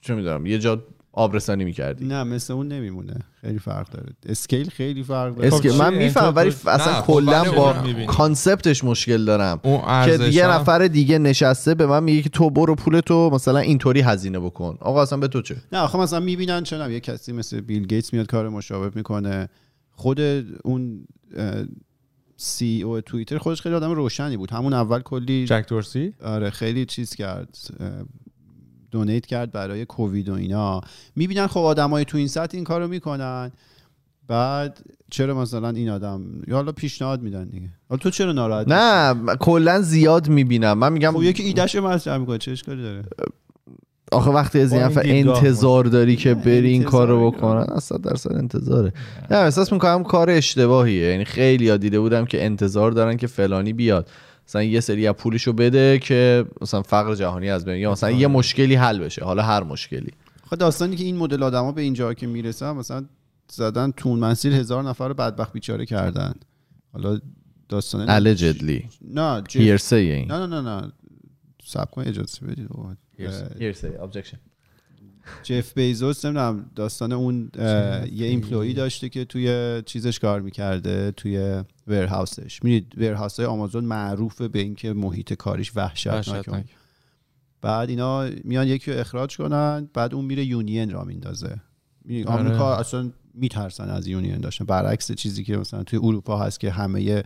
[0.00, 2.04] چه می‌دونم یه جا آبرسانی می‌کردی.
[2.04, 3.14] نه مثل اون نمیمونه.
[3.40, 4.12] خیلی فرق داره.
[4.26, 5.54] scale خیلی فرق داره.
[5.54, 7.74] scale چی؟ من میفهمم ولی اصلا خب کلا با.
[8.06, 9.60] concept ش مشکل دارم.
[10.04, 14.00] که یه نفر دیگه نشسته به من میگه که تو برو پول تو مثلا اینطوری
[14.00, 14.78] هزینه بکن.
[14.80, 18.12] آقا اصلا به تو چه؟ نه آخه مثلا می‌بینن چون یه کسی مثل بیل گیتس
[18.12, 19.48] میاد کار مشابه می‌کنه.
[19.92, 20.20] خود
[20.64, 21.06] اون
[22.36, 24.50] سی او توییتر خودش خیلی آدم روشنی بود.
[24.50, 27.58] همون اول کلی جک دورسی؟ آره خیلی چیز کرد.
[28.90, 30.80] دونیت کرد برای کووید و اینا.
[31.16, 33.50] می‌بینن خب آدمای تو این سطح این کارو می‌کنن.
[34.28, 34.80] بعد
[35.10, 37.68] چرا مثلا این آدم یا حالا پیشنهاد میدن دیگه.
[37.88, 40.78] حالا تو چرا ناراحت نه کلا زیاد می‌بینم.
[40.78, 43.04] من میگم خب یکی ایدهش مطرح می‌کنه چه اشکالی داره؟
[44.12, 47.30] آخه وقتی از این انتظار داری که بری این کارو اینا.
[47.30, 48.92] بکنن اصلا درصد انتظاره.
[49.30, 51.10] نه احساس می‌کنم کار اشتباهیه.
[51.10, 54.10] یعنی خیلی ها دیده بودم که انتظار دارن که فلانی بیاد.
[54.50, 58.26] مثلا یه سری از پولشو بده که مثلا فقر جهانی از بین یا مثلا یه
[58.26, 59.24] مشکلی حل بشه.
[59.24, 60.12] حالا هر مشکلی.
[60.50, 63.04] خب داستانی که این مدل آدما به اینجا که می‌رسن مثلا
[63.52, 66.34] زدن تون مسیر هزار نفر رو بدبخت بیچاره کردن.
[66.92, 67.20] حالا
[67.68, 70.32] داستان allegedly نه hearsay این.
[70.32, 70.92] نه نه نه نه.
[71.64, 72.68] سب کن اجازه بدید
[73.58, 74.49] hearsay objection.
[75.42, 77.50] جف بیزوس نمی‌دونم داستان اون
[78.12, 84.48] یه ایمپلوی داشته که توی چیزش کار می‌کرده توی ورهاوسش می‌دید ورهاوس های آمازون معروفه
[84.48, 86.30] به اینکه محیط کاریش وحشتناکه.
[86.30, 86.64] وحشتناک.
[87.62, 91.60] بعد اینا میان یکی رو اخراج کنن بعد اون میره یونین را میندازه.
[92.08, 92.24] آره.
[92.26, 94.64] آمریکا اصلا میترسن از یونین داشتن.
[94.64, 97.24] برعکس چیزی که مثلا توی اروپا هست که همه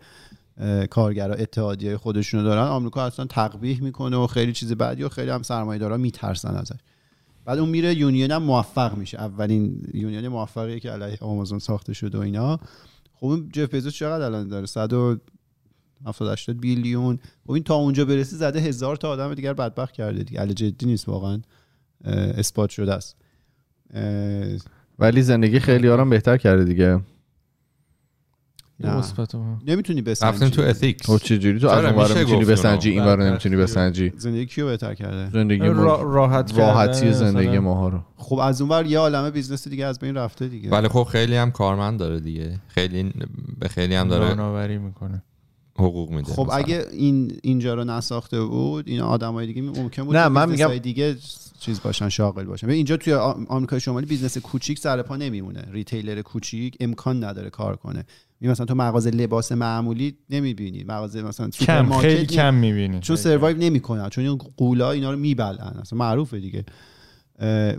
[0.90, 5.42] کارگرا اتحادیه خودشونو دارن آمریکا اصلا تقبیح می‌کنه و خیلی چیز بعدی و خیلی هم
[5.42, 6.76] سرمایه‌دارا میترسن ازش.
[7.44, 9.20] بعد اون میره union هم موفق میشه.
[9.20, 12.60] اولین union موفقیه که علیه آمازون ساخته شده و اینا.
[13.14, 15.20] خب اون جف بیزوس چقدر الان داره؟ 170
[16.28, 17.18] 80 billion.
[17.46, 20.40] خب این تا اونجا برسه زده هزار تا آدم دیگر بدبخت کرده دیگه.
[20.40, 21.42] علی جدی نیست واقعا.
[22.04, 23.16] اثبات شده است.
[24.98, 27.00] ولی زندگی خیلی آرام بهتر کرده دیگه.
[28.80, 29.34] مثبت
[29.66, 33.56] نمی‌تونی رفتیم بسنجی تو ethics خب چجوری تو از اون می‌تونی بسنجی؟ این بله، نمی‌تونی
[33.56, 33.64] بله.
[33.64, 34.12] بسنجی.
[34.16, 35.30] زندگی کیو بهتر کرده.
[35.30, 37.58] زندگی را- راحت راحتی زندگی.
[37.58, 38.00] ماها رو.
[38.16, 40.70] خب از اون ور یه عالمه business دیگه از بین رفته دیگه.
[40.70, 42.60] ولی خب خیلی هم کارمند داره دیگه.
[42.68, 43.12] خیلی
[43.58, 45.22] به خیلی هم داره نانآوری می‌کنه.
[45.78, 46.32] حقوق میده.
[46.32, 46.54] خب مثلا.
[46.56, 51.16] اگه این اینجا رو نساخته بود این آدمای دیگه ممکن بود نه، من میگم- دیگه
[51.64, 52.70] چیز باشن شاغل باشن.
[52.70, 53.12] اینجا توی
[53.48, 55.64] آمریکای شمالی business کوچیک سر پا نمیمونه.
[55.70, 58.04] retailer کوچیک امکان نداره کار کنه.
[58.40, 60.84] می مثلا تو مغازه لباس معمولی نمی‌بینی.
[60.84, 63.00] مغازه مثلا کم خیلی کم می‌بینی.
[63.00, 64.08] چون survive نمی‌کنن.
[64.08, 66.64] چون این غولا اینا رو می‌بلعن اصلا معروفه دیگه.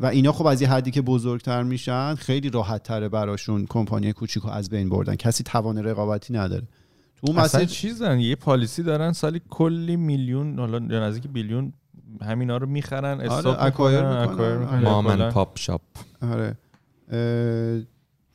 [0.02, 4.44] و اینا خب از یه حدی که بزرگتر میشن خیلی راحت تره براشون کمپانی کوچیک
[4.44, 5.16] رو از بین بردن.
[5.16, 6.68] کسی توان رقابتی نداره.
[7.16, 11.74] تو اون اصلا مسیر چیز دارن یه پالیسی دارن سالی کلی میلیون حالا نزدیک بیلیون
[12.22, 14.34] همینا رو می‌خرن استاپ اکوایر می‌کنن می‌کنن.
[14.34, 14.76] اکوایر می‌کنن.
[14.76, 14.84] آره.
[14.84, 15.30] مامن.
[15.30, 15.82] پاپ شاپ
[16.22, 16.58] آره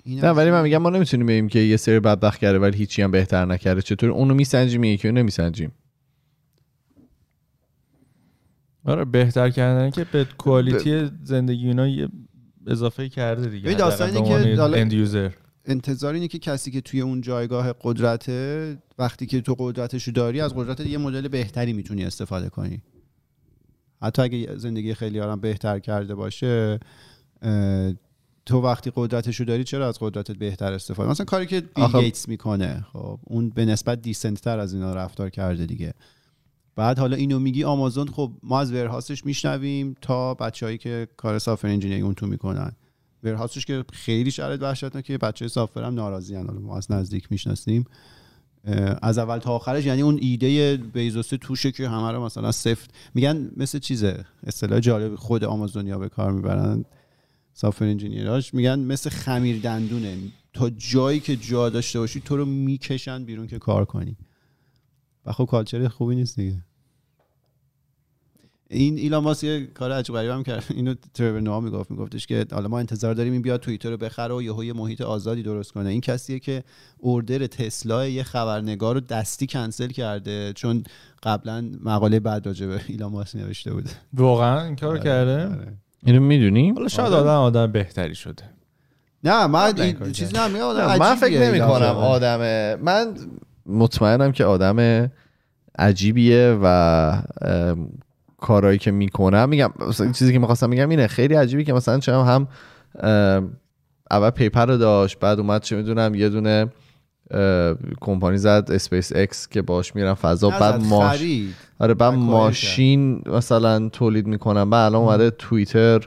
[0.07, 3.11] نه ولی من میگم ما نمی‌تونیم بگیم که یه سری بدبخت کرده ولی هیچی هم
[3.11, 5.73] بهتر نکرده چطور اونو میسنجیم یکی رو نمیسنجیم
[8.85, 12.09] آره بهتر کردن که به کوالیتی زندگی اینا یه
[12.67, 15.31] اضافه کرده دیگه ببین داستان حداقل اینه به که اند یوزر
[15.65, 20.41] انتظار اینه که کسی که توی اون جایگاه قدرته وقتی که تو قدرتش رو داری
[20.41, 22.83] از قدرت یه مدل بهتری می‌تونی استفاده کنی
[24.03, 26.81] حتی اگه زندگی خیلی هم بهتر کرده باشه
[28.47, 32.29] تو وقتی قدرتش رو داری چرا از قدرتت بهتر استفاده؟ مثلا کاری که بیل گیتس
[32.29, 35.95] می‌کنه خب اون به نسبت دیسنت تر از اینا رفتار کرده دیگه.
[36.77, 41.39] بعد حالا اینو میگی آمازون خب ما از warehouse ش میشنویم تا بچههایی که کار
[41.39, 42.73] software engineering اون تو می‌کنن.
[43.23, 47.85] warehouse ش که خیلی شرایط وحشتناکه بچه software هم ناراضی حالا ما از نزدیک می‌شناسیم.
[49.03, 52.91] از اول تا آخرش یعنی اون ایده بیزوسه توشه که همه رو مثلا سفت.
[53.15, 56.85] میگن مثل چیزه؟ اصطلاح جالب خود آمازونیا به کار می‌برن
[57.53, 60.19] software engineer اش میگن مثل خمیر دندونه.
[60.53, 64.17] تا جایی که جا داشته باشی تو رو می‌کشن بیرون که کار کنی.
[65.27, 66.65] و خب کالچر خوبی نیست دیگه.
[68.73, 70.65] این ایلان ماسک یه کار عجیب غریب هم کرد.
[70.77, 74.35] اینو ترور نوآ می‌گفت میگفتش که حالا ما انتظار داریم این بیاد توییتر رو بخره
[74.35, 75.89] و یهو یه محیط آزادی درست کنه.
[75.89, 76.65] این کسیه که
[76.99, 80.85] اوردر تسلا یه خبرنگار رو دستی کنسل کرده چون
[81.23, 83.89] قبلا مقاله بعد راجع به ایلان ماسک نوشته بود.
[84.15, 85.77] واقعا این کارو کرده؟ آره.
[86.07, 87.31] اینو می‌دونیم حالا شاید آره.
[87.31, 88.45] آدم آدم بهتری شده.
[89.25, 89.97] نه من این
[90.63, 91.97] آدم نه، من فکر نمی ایلان کنم ماسک.
[91.97, 92.39] آدم
[92.83, 93.15] من
[93.67, 95.11] مطمئنم که آدم
[95.79, 97.23] عجیبیه و
[98.41, 99.49] کارهایی که می‌کنم.
[99.49, 99.71] میگم
[100.13, 102.49] چیزی که می‌خواستم میگم اینه خیلی عجیبی که مثلا چه هم
[104.11, 106.67] اول PayPal رو داشت بعد اومد چه می‌دونم یه دونه
[108.01, 110.51] کمپانی زد اسپیس اکس که باش میرن فضا.
[110.51, 111.23] بعد ماش
[111.79, 116.01] آره بعد ماشین مثلا تولید می‌کنن بعد الان اومده توییتر.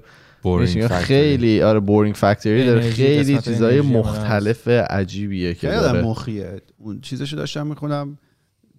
[0.89, 6.01] خیلی آره Boring factory داره خیلی چیزای مختلف عجیبیه که داره.
[6.01, 6.61] مخیه.
[6.77, 8.17] اون چیزشو داشتم می‌خونم.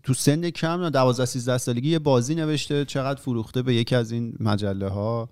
[0.04, 4.12] تو سن کم نه 12 13 سالگی یه بازی نوشته چقدر فروخته به یکی از
[4.12, 5.28] این مجله ها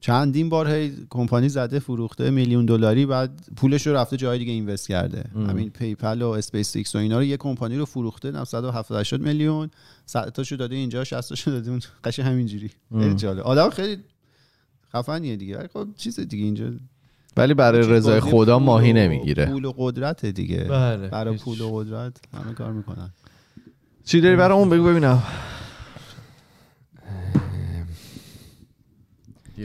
[0.00, 4.88] چندین بار هی کمپانی زده فروخته میلیون دلاری بعد پولش رو رفته جای دیگه invest
[4.88, 5.24] کرده.
[5.34, 9.70] همین PayPal و اسپیس ایکس و اینا رو یه کمپانی رو فروخته 970 میلیون.
[10.06, 12.70] 100 تاشو داده اینجا 60 تاشو داده اون قشنگ همینجوری.
[12.98, 13.40] خیلی جالب.
[13.40, 14.02] آدم خیلی
[14.94, 15.58] خفنیه دیگه.
[15.58, 16.70] ولی خب چیز دیگه اینجا.
[17.36, 19.46] ولی برای رضای خدا ماهی نمی‌گیره.
[19.46, 20.64] پول و قدرت دیگه.
[20.64, 21.08] بله.
[21.08, 21.36] برای.
[21.36, 23.10] پول و قدرت همه کار می‌کنن.
[24.10, 25.22] چی داری برای اون؟ بگو ببینم.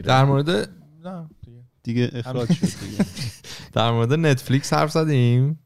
[0.04, 1.62] در مورد نه دیگه.
[1.82, 3.06] دیگه اخراج شد دیگه.
[3.72, 5.58] در مورد نتفلیکس حرف زدیم؟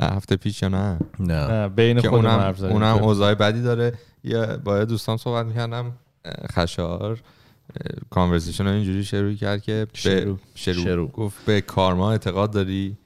[0.00, 1.68] هفته پیش یا نه؟ نه.
[1.68, 2.72] بین اونم حرف زدیم.
[2.72, 3.92] اونم اوضاع بدی داره.
[4.24, 5.92] یا با یه دوستان صحبت می‌کردم
[6.52, 7.20] خشایار
[8.10, 10.38] conversation رو اینجوری شروع کرد که به شروع.
[10.54, 10.84] شروع.
[10.84, 11.10] شروع.
[11.10, 12.96] گفت به کارما اعتقاد داری؟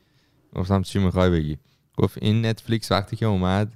[0.56, 1.58] گفتم چی می‌خوای بگی؟
[1.96, 3.72] گفت این نتفلیکس وقتی که اومد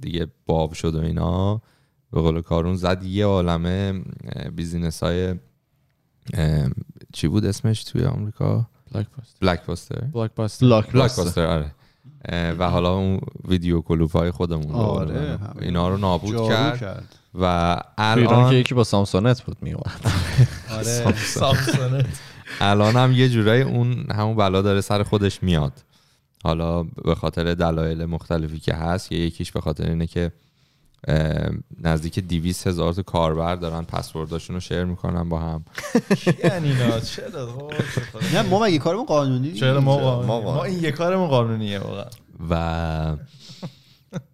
[0.00, 1.62] دیگه باب شد و اینا.
[2.12, 4.02] به قول کارون زد یه عالمه
[4.56, 5.34] business های
[7.12, 8.66] چی بود اسمش توی آمریکا؟
[9.40, 11.74] Blockbuster Blockbuster بلاک آره
[12.58, 15.38] و حالا اون ویدیو کلوپ های خودمون رو آره،.
[15.60, 17.14] اینا رو نابود کرد کرد.
[17.34, 17.44] و
[17.98, 20.00] ایران که الان یکی با سامسونت بود میومد
[20.76, 22.06] آره سامسونت.
[22.60, 25.72] الان هم یه جورایی اون همون بلا داره سر خودش میاد.
[26.48, 30.32] حالا به خاطر دلایل مختلفی که هست یه یکیش به خاطر اینه که
[31.84, 35.64] نزدیک 200 هزار تا کاربر دارن پسورداشون رو شیر می‌کنن با هم
[36.44, 37.68] یعنی اینا چرا
[38.34, 40.52] نه ما مگه کارمون قانونی؟ چرا ما ما قانونی؟ قانونی.
[40.52, 42.06] ما این یه کارمون قانونیه واقعا
[42.50, 43.16] و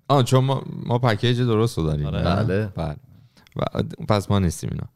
[0.08, 2.22] آه چون ما, ما پکیج درست رو داریم آره.
[2.22, 2.66] بله.
[2.66, 2.96] بله
[3.56, 4.88] و پس ما نیستیم اینا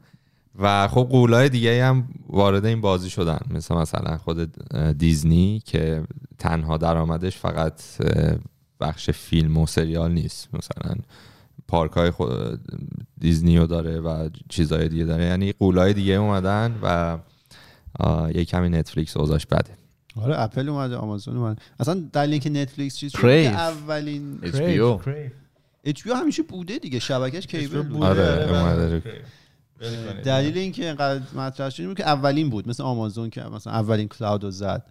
[0.58, 3.38] و خب قولای دیگه هم وارد این بازی شدن.
[3.50, 4.52] مثل مثلا خود
[4.98, 6.02] دیزنی که
[6.38, 7.82] تنها درآمدش فقط
[8.80, 10.48] بخش فیلم و سریال نیست.
[10.52, 10.94] مثلا
[11.68, 12.60] پارک های خود
[13.20, 15.24] دیزنی رو داره و چیزهای دیگه داره.
[15.24, 17.18] یعنی قولای دیگه اومدن و
[18.34, 19.78] یه کمی نتفلیکس اوضاعش بده.
[20.16, 21.60] آره اپل اومده آمازون اومده.
[21.80, 25.08] اصلا دلیل اینکه نتفلیکس چیز اولین HBO
[25.84, 29.02] اچ همیشه بوده دیگه شبکش کیبل بود آره، اومده.
[30.24, 34.08] دلیل اینکه اینقدر مطرح شد این بود که اولین بود مثل آمازون که مثلا اولین
[34.08, 34.82] کلاود رو زد.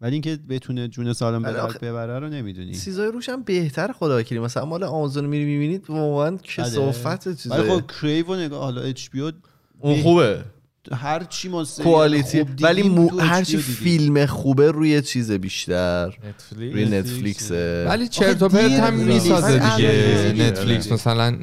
[0.00, 2.74] ولی اینکه بتونه جون سالم ولی به آخه- درد ببره رو نمی‌دونی.
[2.74, 4.40] چیزای روش هم بهتر خدا وکیلی.
[4.40, 9.32] مثلا مال آمازون میری می‌بینید واقعا کسافت ولی چیزای خب کریو نگاه حالا اچ پی
[9.78, 10.44] اون خوبه.
[10.92, 13.18] هر چی ما کوالیتی دیدیم ولی مو...
[13.20, 13.56] هر چی.
[13.56, 16.06] فیلم خوبه روی چیز بیشتر.
[16.06, 19.76] نتفلیکس روی نتفلیکسه ولی چرت و پرت هم می‌سازه.
[19.76, 20.46] دیگه.
[20.46, 21.38] نتفلیکس مثلا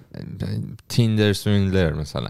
[0.89, 2.29] تیندر سوینلر مثلا.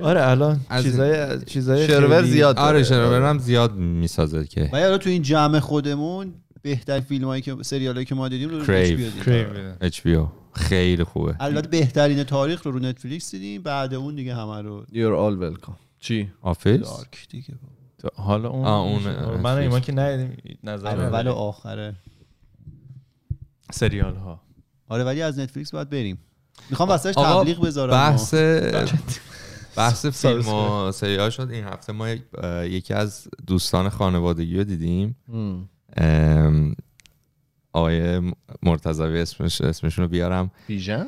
[0.00, 2.84] آره الان از- چیزای چیزای شرور زیاد آره داره.
[2.84, 4.70] شنوبرم هم زیاد می‌سازه که.
[4.72, 8.48] و حالا تو این جمع خودمون بهترین فیلم هایی که سریال هایی که ما دیدیم
[8.50, 9.10] رو دیدیم.
[9.26, 9.74] کریو.
[10.24, 11.34] HBO خیلی خوبه.
[11.40, 15.72] البته بهترین تاریخ رو رو نتفلیکس دیدیم بعد اون دیگه همه رو You're all welcome.
[16.00, 17.54] چی؟ آفیس دارک دیگه
[18.14, 21.28] حالا اون آه، اون، من ایمان که ندیدیم نظر اول.
[21.28, 21.94] آخره
[23.72, 24.40] سریال ها
[24.88, 26.18] آره ولی از نتفلیکس باید بریم.
[26.70, 27.90] می‌خوام واسش آقا، تبلیغ بذارم.
[27.90, 28.34] بحث
[29.76, 31.50] بحث فیلم و سریال شد.
[31.50, 32.08] این هفته ما
[32.64, 35.16] یکی از دوستان خانوادگی رو دیدیم.
[37.72, 40.50] آقای مرتضوی اسمش اسمشون رو بیارم.
[40.66, 41.06] بیژن؟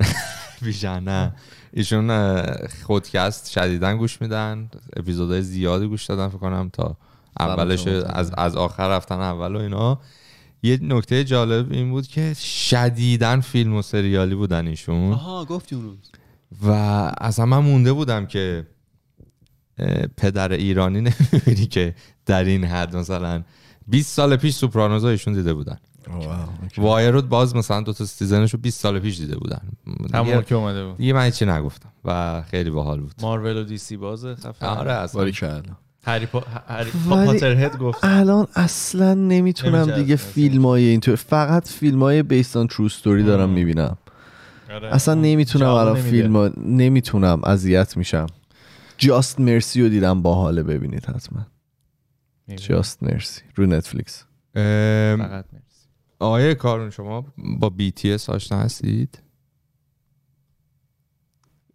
[0.62, 1.34] ویژن نه.
[1.72, 2.42] ایشون
[2.86, 4.70] خودکست شدیدن گوش میدن.
[4.96, 6.96] اپیزودهای زیادی گوش دادن فکر کنم تا
[7.38, 10.00] اولش از از آخر رفتن اول و اینا.
[10.62, 15.12] یه نکته جالب این بود که شدیدن فیلم و سریالی بودن ایشون.
[15.12, 15.96] آها گفتی اون روز.
[16.62, 16.70] و
[17.20, 18.66] اصلا من مونده بودم که
[20.16, 21.00] پدر ایرانی
[21.32, 21.94] نمی‌بینی که
[22.26, 23.42] در این حد مثلا
[23.88, 25.76] 20 سال پیش سوپرانوزا ایشون دیده بودن.
[26.78, 29.60] وایر رو باز مثلا دو تا سیزنش رو 20 سال پیش دیده بودن.
[30.14, 30.96] همون که اومده بود.
[30.96, 33.14] دیگه من هیچی نگفتم و خیلی باحال بود.
[33.22, 35.30] مارول و دی سی بازه؟ خفن آره اصلا.
[36.06, 36.40] هری پا...
[36.68, 37.98] هری ولی- پاتر هد گفت.
[38.02, 40.16] الان اصلا نمی‌تونم دیگه.
[40.16, 43.96] فیلم های اینطور فقط فیلم های بیستان ترو ستوری دارم می‌بینم.
[44.74, 44.94] آره.
[44.94, 46.00] اصلا نمی‌تونم الان.
[46.02, 46.52] فیلم.
[46.56, 48.26] نمی‌تونم اذیت میشم
[48.98, 51.46] جاست مرسی رو دیدم باحاله ببینید حتما.
[52.56, 57.26] جاست مرسی رو نتفلیکس ام، فقط مرسی آقای کارون شما
[57.60, 59.18] با BTS آشنا هستید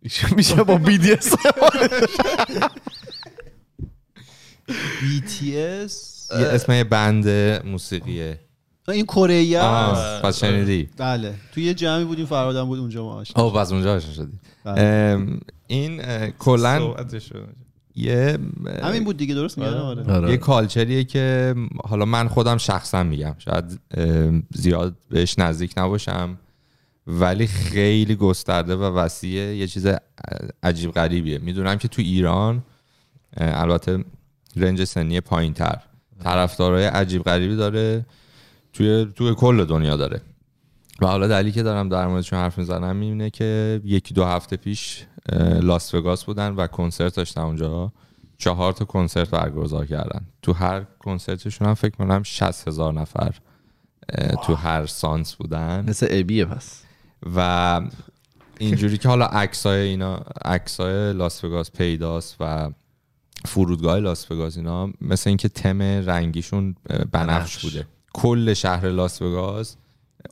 [0.36, 1.34] میشه با بی دی اس
[5.00, 5.94] BTS
[6.40, 7.28] یه اسم یه بند
[7.66, 8.40] موسیقیه
[8.94, 10.90] این کره است پس شنیدی.
[10.98, 11.36] بله.
[11.54, 14.40] توی یه جمعی بودیم فرادم بود اونجا ما آشنا آه پس اونجا آشنا شدی.
[14.64, 15.28] بله.
[15.68, 16.96] این کلا.
[17.96, 18.38] یه
[18.84, 20.14] همین بود دیگه درست میگم؟ آره.
[20.14, 20.32] آره.
[20.32, 23.36] یه کالچریه که حالا من خودم شخصا میگم.
[23.38, 23.80] شاید
[24.56, 26.38] زیاد بهش نزدیک نباشم
[27.08, 29.88] ولی خیلی گسترده و وسیعه یه چیز
[30.64, 31.38] عجیب غریبیه.
[31.38, 32.64] می‌دونم که تو ایران
[33.38, 34.04] البته
[34.56, 35.80] رنج سنی پایین تر
[36.24, 38.06] طرفدارای عجیب غریبی داره.
[38.80, 40.22] توی توی کل دنیا داره.
[41.02, 45.06] و حالا دلیلی که دارم در موردشون حرف می‌زنم اینه که یکی دو هفته پیش
[45.62, 47.92] لاس وگاس بودن و کنسرت داشتن اونجا.
[48.38, 50.26] چهار تا کنسرت برگزار کردن.
[50.42, 53.36] تو هر کنسرتشون هم فکر کنم 60 هزار نفر
[54.46, 55.86] تو هر سانس بودن.
[55.88, 56.84] مثل ابیه پس.
[57.36, 57.82] و
[58.60, 60.16] اینجوری که حالا عکسای اینا
[60.46, 62.72] عکسای لاس وگاس پیداست و
[63.46, 66.76] فرودگاه لاس وگاس اینا مثل اینکه تم رنگیشون
[67.12, 67.66] بنفش.
[67.66, 67.88] بوده.
[68.14, 69.76] کل شهر لاس وگاس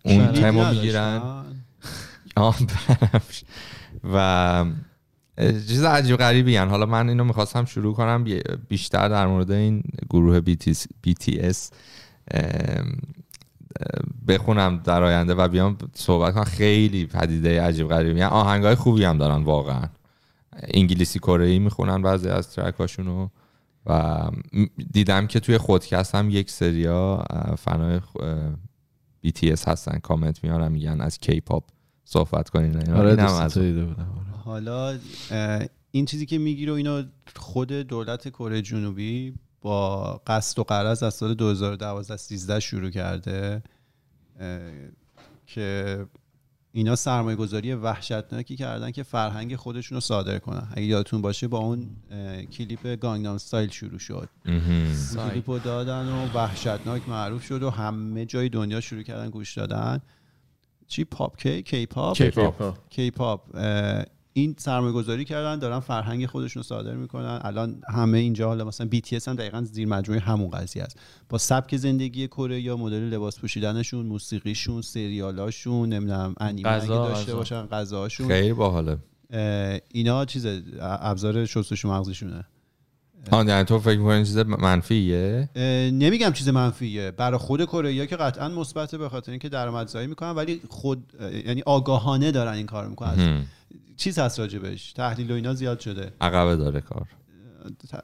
[0.05, 1.21] اون شنیدی تم رو نداشتن؟ می‌گیرن
[4.13, 4.65] و
[5.37, 6.69] چیز عجیب غریبی هن.
[6.69, 8.23] حالا من اینو می‌خواستم شروع کنم.
[8.23, 10.41] بی- بیشتر در مورد این گروه
[11.07, 11.57] BTS
[14.27, 16.43] بخونم در آینده و بیام صحبت کنم.
[16.43, 19.83] خیلی پدیده عجیب غریبی یعنی آهنگای خوبی هم دارن واقعا.
[20.73, 23.27] انگلیسی کره ای می‌خونن بعضی از ترکاشونو
[23.87, 24.21] و
[24.91, 27.23] دیدم که توی خودکست هم یک سریا
[27.57, 27.99] فنای
[29.27, 31.63] BTS هستن کامنت میارن میگن از کی پاپ
[32.05, 32.97] صحبت کنین اینا.
[32.97, 33.95] آره دوست از آره.
[34.43, 34.99] حالا
[35.91, 37.03] این چیزی که می‌گیره و اینو
[37.35, 43.63] خود دولت کره جنوبی با قصد و قرض از سال 2012 13 شروع کرده
[45.45, 46.05] که
[46.77, 50.67] اینا سرمایه گذاری وحشتناکی کردن که فرهنگ خودشون رو صادر کنن.
[50.71, 51.89] اگه یادتون باشه با اون
[52.51, 54.29] کلیپ Gangnam Style شروع شد.
[55.15, 60.01] کلیپ رو دادن و وحشتناک معروف شد و همه جای دنیا شروع کردن گوش دادن.
[60.87, 62.17] چی؟ پاپ کی؟ K-pop
[62.89, 63.41] K-pop
[64.37, 67.39] این سرمایه گذاری کردن دارن فرهنگ خودشون رو صادر می‌کنن.
[67.41, 70.99] الان همه اینجا حالا مثلا BTS هم دقیقا زیر مجموعه همون قضیه است.
[71.29, 77.35] با سبک زندگی کره یا مدل لباس پوشیدنشون موسیقیشون سریالاشون نمی‌دونم انیمه اگه غذا، داشته.
[77.35, 78.97] باشن غذاشون خیلی باحاله.
[79.91, 80.47] اینا چیز
[80.79, 82.45] ابزار شستشو مغزشونه.
[83.31, 85.49] آن یعنی تو فکر می‌کنی چیز منفیه؟
[85.93, 87.11] نمیگم چیز منفیه.
[87.11, 91.13] برای خود کره که قطعا مثبته به خاطر اینکه درآمدزایی می‌کنن ولی خود
[91.45, 93.45] یعنی آگاهانه دارن این کار می‌کنن.
[93.97, 96.11] چیز هست راجبش تحلیل و اینا زیاد شده.
[96.21, 97.07] عقبه داره کار.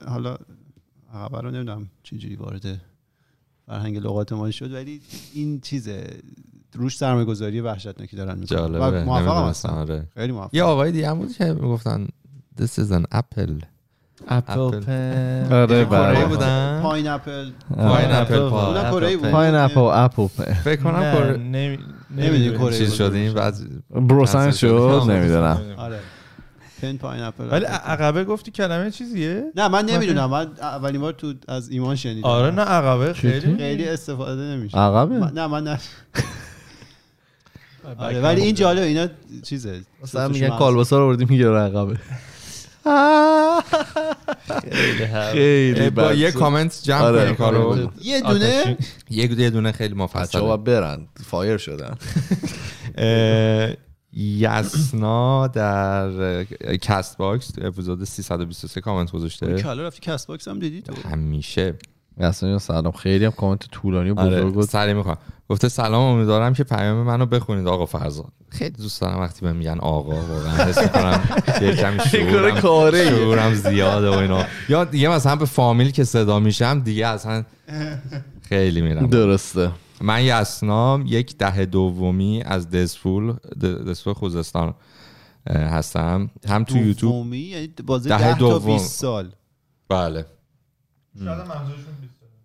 [0.07, 0.38] حالا
[1.13, 2.82] عقبه رو نمی‌دونم چجوری وارد
[3.65, 5.01] فرهنگ لغات ما شد ولی
[5.34, 6.07] این چیزه.
[6.76, 8.59] روش سرمایه گذاری وحشتناکی دارن می‌کنن.
[8.59, 10.07] نمی‌دونستم، هستن آره.
[10.13, 12.07] خیلی موفق یه آقای دیگه هم بود که می‌گفتن
[12.61, 13.72] This is an apple.
[14.28, 14.80] اپل اپل.
[14.80, 16.26] پن آره، کره بله.
[16.26, 18.49] بودن؟ پاین اپل پاین اپل
[18.89, 19.32] کره بود.
[19.32, 20.53] پاین اپل اپل پی.
[20.53, 22.57] فکر کنم کره نمی‌دونی.
[22.57, 22.93] کره چیز.
[22.93, 23.55] شدیم بعد
[23.91, 25.03] بروسنس شد.
[25.09, 25.61] نمی‌دونم.
[25.78, 25.99] آره.
[26.82, 30.26] پن پاینپل ولی عقبه گفتی کلمه چیزیه؟ نه من نمی‌دونم.
[30.30, 32.28] من اولین بار تو از ایمان شنیدم.
[32.28, 34.78] آره نه عقبه خیلی خیلی استفاده نمیشه.
[34.78, 35.80] عقبه؟ نه من نه.
[37.97, 39.07] آره، ولی این جالب اینا
[39.43, 39.82] چیزه.
[40.03, 41.97] مثلا میگن کالباسا رو بردیم میگه عقبه.
[45.31, 46.31] خیلی با بد یه.
[46.31, 47.89] کامنت جمع آره، کارو کامنت.
[48.01, 48.77] یه دونه؟
[49.09, 50.41] یه دونه خیلی بچه ها مفصله.
[50.41, 51.07] باید برن.
[51.25, 51.97] فایر شدن.
[54.13, 56.43] یسنا در
[56.81, 59.61] کست باکس اپیزود 323 کامنت گذاشته.
[59.61, 61.75] کالا رفتی کست باکس هم دیدی تو؟ همیشه.
[62.18, 62.91] اصلا سلام.
[62.91, 64.66] خیلی هم کامنت طولانی و بزرگ آره بود.
[64.66, 65.18] سری می‌خوام.
[65.49, 68.28] گفته سلام امیدوارم که پیام منو بخونید آقا فرزاد.
[68.49, 68.70] خیلی.
[68.72, 71.22] دوست دارم وقتی بهم میگن آقا واقعا حس می‌کنم
[71.61, 72.91] یه کمی شعورم.
[72.91, 74.43] شعورم زیاده و اینا.
[74.70, 77.43] یا دیگه مثلا به فامیل که صدا میشم دیگه اصلا
[78.41, 79.07] خیلی میرم.
[79.07, 79.72] درسته.
[80.01, 84.74] من یسنام یک ده دومی از دسفول د- دسفول خوزستان
[85.49, 86.30] هستم.
[86.47, 87.14] هم تو یوتیوب.
[87.14, 88.74] دومی؟ یعنی بازه ده 10 تا دوم.
[88.74, 89.32] 20 سال.
[89.89, 90.26] بله.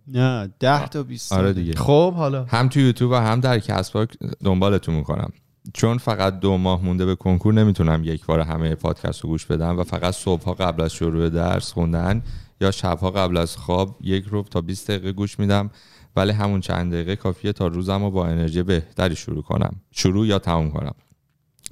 [0.06, 1.72] نه 10 تا 20 سال آره دیگه.
[1.72, 2.44] خب حالا.
[2.44, 4.08] هم تو یوتیوب و هم در کسب
[4.44, 5.32] دنبالتون می‌کنم.
[5.74, 9.78] چون فقط دو ماه مونده به کنکور نمی‌تونم یک بار همه پادکست رو گوش بدم
[9.78, 12.22] و فقط صبحها قبل از شروع درس خوندن
[12.60, 15.70] یا شبها قبل از خواب یک رو تا 20 دقیقه گوش میدم.
[16.16, 19.76] ولی همون چند دقیقه کافیه تا روزم رو با انرژی بهتری شروع کنم.
[19.92, 20.94] شروع یا تموم کنم.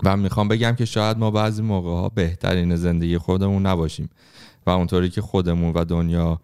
[0.03, 4.11] و می‌خوام بگم که شاید ما بعضی موقع ها بهترین زندگی خودمون نباشیم.
[4.66, 6.40] و اونطوری که خودمون و دنیا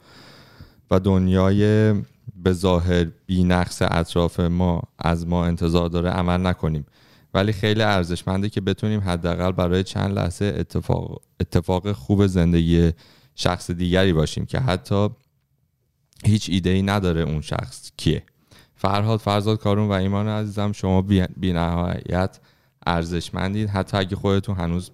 [0.93, 1.93] و دنیای
[2.37, 6.87] به ظاهر بینقص اطراف ما از ما انتظار داره عمل نکنیم.
[7.35, 12.91] ولی خیلی ارزشمنده که بتونیم حداقل برای چند لحظه اتفاق, اتفاق خوب زندگی
[13.35, 15.09] شخص دیگری باشیم که حتی
[16.25, 18.23] هیچ ایده ای نداره اون شخص کیه.
[18.75, 21.03] فرهاد فرزاد کارون و ایمان عزیزم شما
[21.37, 22.41] بی نهایت
[22.87, 23.69] ارزشمندید.
[23.69, 24.91] حتی اگه خودتون هنوز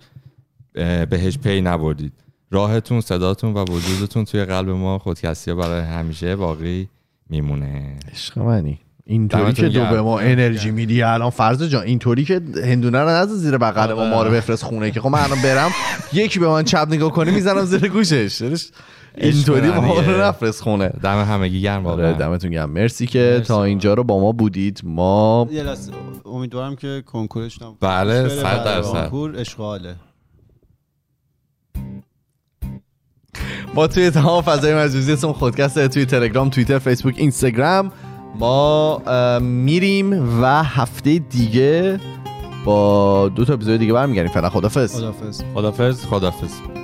[1.10, 2.12] بهش پی نبردید.
[2.50, 6.88] راهتون صداتون و وجودتون توی قلب ما خودکسیه برای همیشه باقی
[7.30, 7.96] میمونه.
[8.12, 8.78] عشق منی.
[9.10, 9.84] اینطوری که دو.
[9.84, 14.04] به ما انرژی میدی الان فرض جان اینطوری که هندونه رو نذار زیر بغل ما
[14.04, 15.70] ما رو بفرست خونه که خب من الان برم
[16.12, 18.42] یکی به من چپ نگاه کنه می‌زنم زیر گوشش.
[19.18, 20.20] اینطوری ما رو.
[20.20, 20.88] نفرست خونه.
[20.88, 22.70] دم همگی گرم آره واقعا دمتون گرم.
[22.70, 24.80] مرسی که تا اینجا رو با ما بودید.
[24.84, 25.92] ما یه لحظه
[26.24, 28.92] امیدوارم که کنکورش بله، بره صد بعد درصد.
[28.92, 29.96] کنکور اشغاله
[33.74, 37.92] ما توی تمام فضای مجازی اسم خودکست توی تلگرام توییتر فیسبوک اینستاگرام
[38.38, 38.98] ما
[39.38, 42.00] میریم و هفته دیگه
[42.64, 44.32] با دو تا اپیزود دیگه برمیگردیم.
[44.32, 46.77] فعلا خدافظ خدافظ خدافظ خدافظ